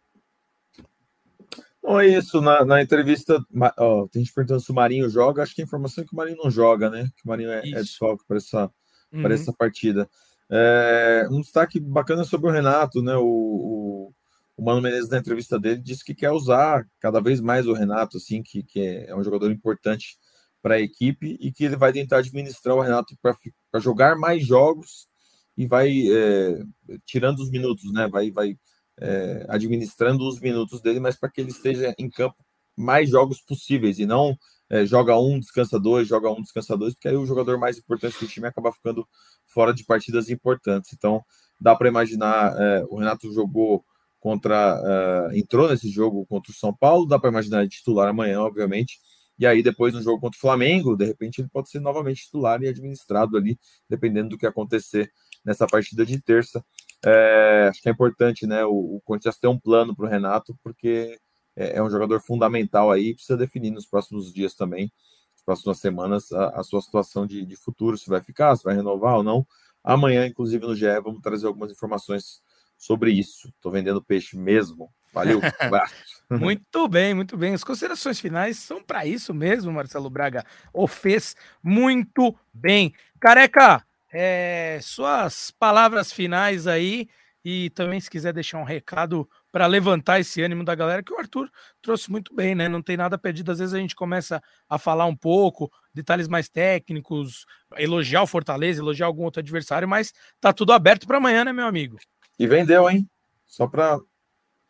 [1.83, 3.45] Não é isso, na, na entrevista,
[3.77, 6.15] ó, tem gente perguntando se o Marinho joga, acho que a informação é que o
[6.15, 7.09] Marinho não joga, né?
[7.17, 8.71] Que o Marinho é, é desfalque para essa,
[9.11, 9.27] uhum.
[9.27, 10.09] essa partida.
[10.49, 13.15] É, um destaque bacana sobre o Renato, né?
[13.17, 14.13] O, o
[14.57, 18.17] o Mano Menezes, na entrevista dele, disse que quer usar cada vez mais o Renato,
[18.17, 20.17] assim, que, que é um jogador importante
[20.61, 25.07] para a equipe e que ele vai tentar administrar o Renato para jogar mais jogos
[25.57, 26.63] e vai é,
[27.05, 28.07] tirando os minutos, né?
[28.07, 28.57] Vai, vai
[28.97, 32.35] é, administrando os minutos dele, mas para que ele esteja em campo
[32.75, 34.37] mais jogos possíveis e não
[34.69, 38.19] é, joga um, descansa dois, joga um, descansa dois, porque aí o jogador mais importante
[38.19, 39.07] do time acaba ficando
[39.45, 40.91] fora de partidas importantes.
[40.93, 41.23] Então,
[41.59, 43.85] dá para imaginar, é, o Renato jogou
[44.25, 48.41] contra uh, entrou nesse jogo contra o São Paulo, dá para imaginar ele titular amanhã,
[48.41, 48.97] obviamente.
[49.37, 52.59] E aí depois no jogo contra o Flamengo, de repente ele pode ser novamente titular
[52.63, 53.55] e administrado ali,
[53.87, 55.11] dependendo do que acontecer
[55.45, 56.65] nessa partida de terça.
[57.05, 60.57] É, acho que é importante, né, o, o Corinthians ter um plano para o Renato,
[60.63, 61.19] porque
[61.55, 64.91] é, é, um jogador fundamental aí, precisa definir nos próximos dias também,
[65.33, 68.73] nas próximas semanas, a, a sua situação de, de futuro, se vai ficar, se vai
[68.73, 69.45] renovar ou não.
[69.83, 72.41] Amanhã, inclusive, no GE, vamos trazer algumas informações
[72.77, 73.49] sobre isso.
[73.49, 74.91] Estou vendendo peixe mesmo.
[75.13, 75.39] Valeu.
[76.29, 77.53] muito bem, muito bem.
[77.53, 80.43] As considerações finais são para isso mesmo, Marcelo Braga.
[80.73, 82.93] O fez muito bem.
[83.19, 87.07] Careca, é, suas palavras finais aí
[87.45, 91.17] e também se quiser deixar um recado para levantar esse ânimo da galera que o
[91.17, 91.49] Arthur
[91.79, 92.67] trouxe muito bem, né?
[92.67, 93.51] Não tem nada perdido.
[93.51, 97.45] Às vezes a gente começa a falar um pouco, detalhes mais técnicos,
[97.77, 100.11] elogiar o Fortaleza, elogiar algum outro adversário, mas
[100.41, 101.97] tá tudo aberto para amanhã, né, meu amigo?
[102.37, 103.09] E vendeu, hein?
[103.45, 103.99] Só para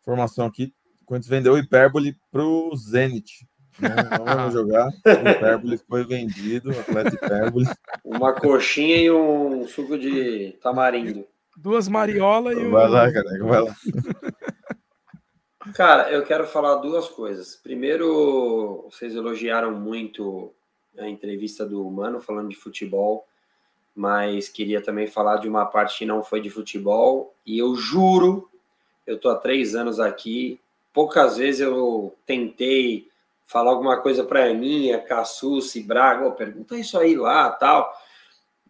[0.00, 0.72] informação aqui,
[1.04, 3.46] quando vendeu o Hipérbole para o Zenit.
[3.78, 4.88] Não, não vamos jogar.
[4.88, 7.66] O Hipérbole foi vendido, o atleta Hipérbole.
[8.04, 11.26] Uma coxinha e um suco de tamarindo.
[11.56, 12.90] Duas mariolas e Vai um...
[12.90, 13.76] lá, cara, vai lá.
[15.74, 17.56] Cara, eu quero falar duas coisas.
[17.56, 20.54] Primeiro, vocês elogiaram muito
[20.98, 23.26] a entrevista do Mano falando de futebol
[23.96, 27.34] mas queria também falar de uma parte que não foi de futebol.
[27.46, 28.50] E eu juro,
[29.06, 30.60] eu tô há três anos aqui,
[30.92, 33.08] poucas vezes eu tentei
[33.46, 37.90] falar alguma coisa para Aninha, Cassucci, Braga, oh, pergunta isso aí lá, tal.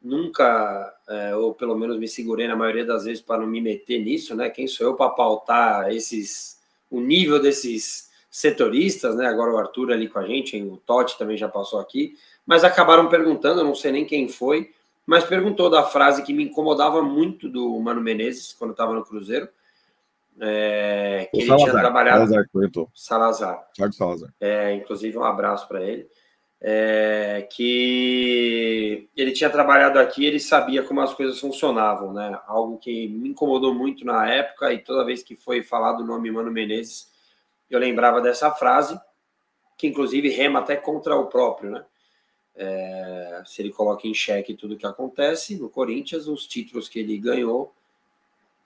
[0.03, 3.99] nunca, é, ou pelo menos me segurei na maioria das vezes para não me meter
[3.99, 4.49] nisso, né?
[4.49, 9.27] Quem sou eu para pautar esses, o nível desses setoristas, né?
[9.27, 13.09] Agora o Arthur ali com a gente, o Totti também já passou aqui, mas acabaram
[13.09, 14.71] perguntando, eu não sei nem quem foi,
[15.07, 19.49] mas perguntou da frase que me incomodava muito do Mano Menezes quando estava no Cruzeiro.
[20.39, 22.27] É, que ele Salazar, tinha trabalhado.
[22.27, 23.69] Salazar, Salazar.
[23.73, 24.35] Thiago Salazar.
[24.39, 26.07] É, inclusive, um abraço para ele
[26.61, 32.39] é, que ele tinha trabalhado aqui, ele sabia como as coisas funcionavam, né?
[32.47, 36.31] Algo que me incomodou muito na época e toda vez que foi falado o nome
[36.31, 37.11] Mano Menezes,
[37.69, 38.99] eu lembrava dessa frase,
[39.77, 41.85] que inclusive rema até contra o próprio, né?
[42.57, 47.19] É, se ele coloca em xeque tudo que acontece no Corinthians, os títulos que ele
[47.19, 47.73] ganhou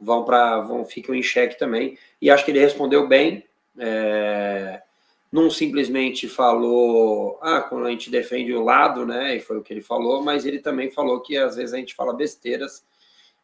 [0.01, 1.99] vão para vão ficam em xeque também.
[2.21, 3.45] E acho que ele respondeu bem.
[3.79, 4.83] É,
[5.31, 9.37] não simplesmente falou, ah, quando a gente defende o lado, né?
[9.37, 11.95] E foi o que ele falou, mas ele também falou que às vezes a gente
[11.95, 12.85] fala besteiras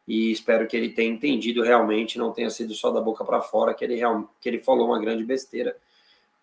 [0.06, 3.74] e espero que ele tenha entendido realmente, não tenha sido só da boca para fora,
[3.74, 4.00] que ele,
[4.40, 5.76] que ele falou uma grande besteira.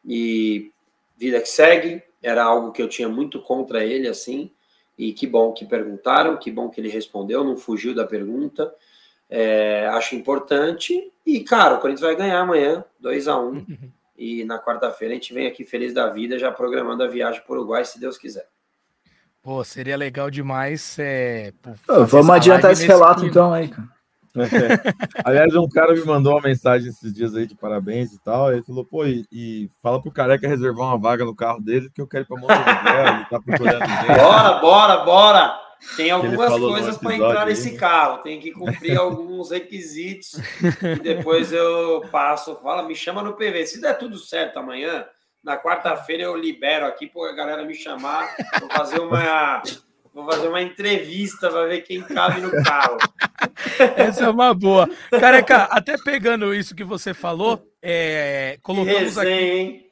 [0.06, 0.72] E
[1.18, 4.50] vida que segue, era algo que eu tinha muito contra ele, assim,
[4.98, 8.74] e que bom que perguntaram, que bom que ele respondeu, não fugiu da pergunta.
[9.30, 11.12] É, acho importante.
[11.26, 13.66] E, cara, o Corinthians vai ganhar amanhã, 2 a 1 um.
[14.16, 17.52] E na quarta-feira a gente vem aqui feliz da vida, já programando a viagem para
[17.52, 18.48] o Uruguai, se Deus quiser.
[19.42, 20.98] Pô, seria legal demais.
[21.00, 21.52] É,
[22.08, 23.32] vamos adiantar esse relato clima.
[23.32, 23.90] então aí, cara.
[24.36, 24.44] É.
[25.24, 28.52] Aliás, um cara me mandou uma mensagem esses dias aí de parabéns e tal.
[28.52, 32.02] Ele falou, pô, e, e fala pro careca reservar uma vaga no carro dele, que
[32.02, 33.84] eu quero ir pra Montevideo, ele tá procurando.
[34.18, 35.64] Bora, bora, bora!
[35.98, 40.40] Tem algumas coisas para entrar nesse carro, tem que cumprir alguns requisitos
[40.82, 43.66] e depois eu passo, fala, me chama no PV.
[43.66, 45.06] Se der tudo certo amanhã,
[45.44, 49.62] na quarta-feira eu libero aqui para a galera me chamar, vou fazer uma
[50.14, 52.98] vou fazer uma entrevista para ver quem cabe no carro.
[53.98, 54.88] Essa é uma boa.
[55.10, 59.88] Careca, até pegando isso que você falou, é, colocamos resenha, aqui, hein?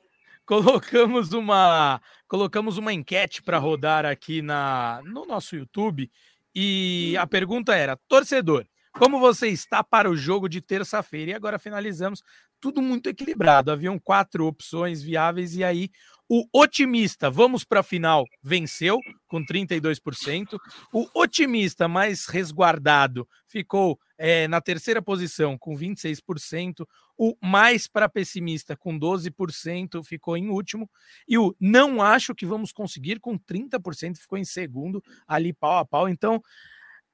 [0.45, 6.09] colocamos uma colocamos uma enquete para rodar aqui na, no nosso YouTube
[6.53, 11.31] e a pergunta era: torcedor, como você está para o jogo de terça-feira?
[11.31, 12.21] E agora finalizamos
[12.59, 13.71] tudo muito equilibrado.
[13.71, 15.89] Haviam quatro opções viáveis e aí
[16.33, 20.57] o otimista, vamos para a final, venceu com 32%.
[20.93, 26.87] O otimista mais resguardado ficou é, na terceira posição com 26%.
[27.17, 30.89] O mais para pessimista com 12% ficou em último.
[31.27, 35.85] E o não acho que vamos conseguir com 30% ficou em segundo, ali pau a
[35.85, 36.07] pau.
[36.07, 36.41] Então,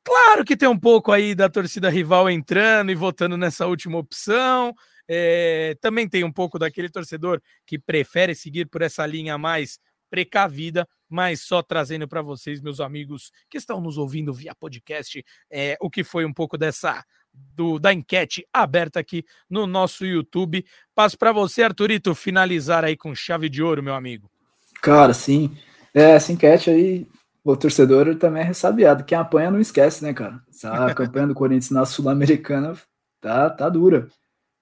[0.04, 4.76] claro que tem um pouco aí da torcida rival entrando e votando nessa última opção.
[5.08, 9.80] É, também tem um pouco daquele torcedor que prefere seguir por essa linha mais
[10.10, 15.78] precavida, mas só trazendo para vocês, meus amigos que estão nos ouvindo via podcast, é,
[15.82, 17.04] o que foi um pouco dessa
[17.56, 20.66] do, da enquete aberta aqui no nosso YouTube.
[20.96, 24.30] Passo para você, Arthurito, finalizar aí com chave de ouro, meu amigo.
[24.82, 25.56] Cara, sim.
[25.94, 27.08] É, essa enquete aí,
[27.44, 29.04] o torcedor também é ressabiado.
[29.04, 30.42] Quem apanha não esquece, né, cara?
[30.50, 32.74] Essa campanha do Corinthians na Sul-Americana
[33.22, 34.08] tá, tá dura.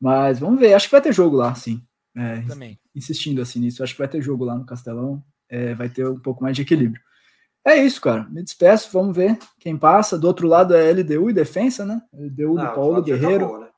[0.06, 1.84] Mas vamos ver, acho que vai ter jogo lá, sim.
[2.16, 2.80] É, Também.
[2.94, 6.20] Insistindo assim nisso, acho que vai ter jogo lá no Castelão, é, vai ter um
[6.20, 7.02] pouco mais de equilíbrio.
[7.66, 8.24] É isso, cara.
[8.30, 10.16] Me despeço, vamos ver quem passa.
[10.16, 12.00] Do outro lado é LDU e defensa, né?
[12.14, 13.46] LDU Não, do Paulo Guerreiro.
[13.46, 13.70] Acabou, né?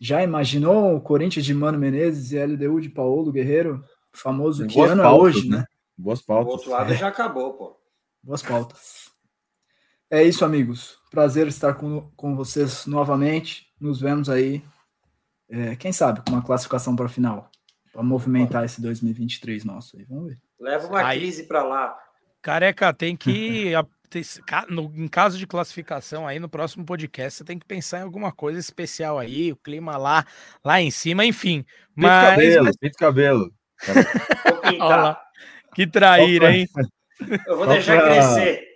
[0.00, 3.84] Já imaginou o Corinthians de Mano Menezes e LDU de Paulo Guerreiro?
[4.14, 5.58] Famoso que ano é hoje, né?
[5.58, 5.64] né?
[5.94, 6.46] Boas pautas.
[6.46, 6.96] Do outro lado é.
[6.96, 7.76] já acabou, pô.
[8.22, 9.10] Boas pautas.
[10.10, 10.96] É isso, amigos.
[11.10, 13.66] Prazer estar com, com vocês novamente.
[13.78, 14.64] Nos vemos aí
[15.48, 17.50] é, quem sabe, com uma classificação para a final,
[17.92, 20.04] para movimentar esse 2023 nosso aí.
[20.04, 20.38] Vamos ver.
[20.58, 21.96] Leva uma aí, crise para lá.
[22.42, 23.72] Careca, tem que.
[24.94, 28.58] em caso de classificação aí no próximo podcast, você tem que pensar em alguma coisa
[28.58, 30.24] especial aí, o clima lá,
[30.64, 31.64] lá em cima, enfim.
[31.94, 32.96] Mas, cabelo, mas...
[32.96, 33.52] cabelo.
[34.80, 35.18] Olha
[35.74, 36.66] que traíra, hein?
[37.46, 38.74] Eu vou deixar pra, crescer.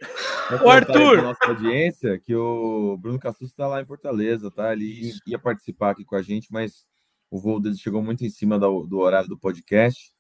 [0.64, 1.22] O Arthur.
[1.22, 4.72] Nossa audiência, que o Bruno Cassus está lá em Fortaleza, tá?
[4.72, 6.86] Ele ia participar aqui com a gente, mas
[7.30, 10.12] o voo dele chegou muito em cima do, do horário do podcast.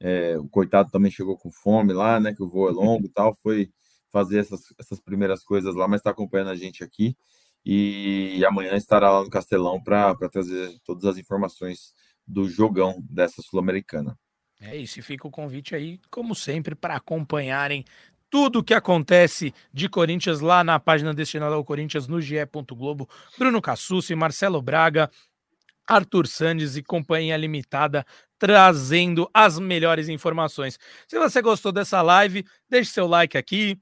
[0.00, 2.34] É, o coitado também chegou com fome lá, né?
[2.34, 3.34] Que o voo é longo e tal.
[3.42, 3.70] Foi
[4.10, 7.16] fazer essas, essas primeiras coisas lá, mas está acompanhando a gente aqui.
[7.64, 11.92] E amanhã estará lá no Castelão para trazer todas as informações
[12.26, 14.16] do jogão dessa Sul-Americana.
[14.60, 17.84] É isso, e fica o convite aí, como sempre, para acompanharem
[18.30, 22.36] tudo o que acontece de Corinthians lá na página destinada ao Corinthians no GE.
[22.72, 23.08] Globo.
[23.38, 25.10] Bruno Cassucci, Marcelo Braga,
[25.86, 28.04] Arthur Sandes e Companhia Limitada
[28.38, 30.78] trazendo as melhores informações.
[31.06, 33.78] Se você gostou dessa live, deixe seu like aqui,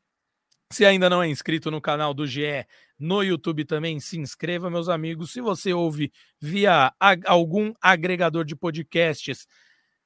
[0.72, 2.66] Se ainda não é inscrito no canal do GE
[2.98, 5.32] no YouTube também, se inscreva, meus amigos.
[5.32, 6.92] Se você ouve via
[7.26, 9.46] algum agregador de podcasts,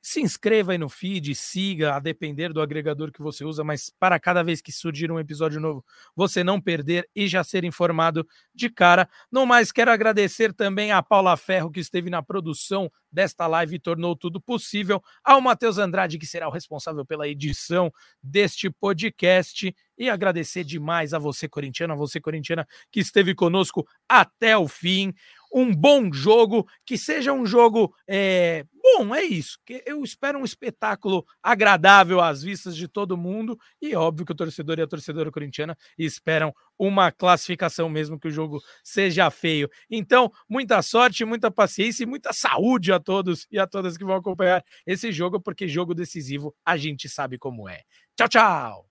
[0.09, 4.19] se inscreva aí no feed, siga, a depender do agregador que você usa, mas para
[4.19, 5.85] cada vez que surgir um episódio novo,
[6.17, 9.07] você não perder e já ser informado de cara.
[9.31, 13.79] No mais, quero agradecer também a Paula Ferro, que esteve na produção desta live e
[13.79, 17.93] tornou tudo possível, ao Matheus Andrade, que será o responsável pela edição
[18.23, 24.57] deste podcast, e agradecer demais a você, corintiano, a você, corintiana, que esteve conosco até
[24.57, 25.13] o fim
[25.53, 29.59] um bom jogo, que seja um jogo é, bom, é isso.
[29.65, 34.35] Que eu espero um espetáculo agradável às vistas de todo mundo e óbvio que o
[34.35, 39.69] torcedor e a torcedora corintiana esperam uma classificação mesmo que o jogo seja feio.
[39.91, 44.17] Então, muita sorte, muita paciência e muita saúde a todos e a todas que vão
[44.17, 47.83] acompanhar esse jogo, porque jogo decisivo a gente sabe como é.
[48.17, 48.88] Tchau, tchau.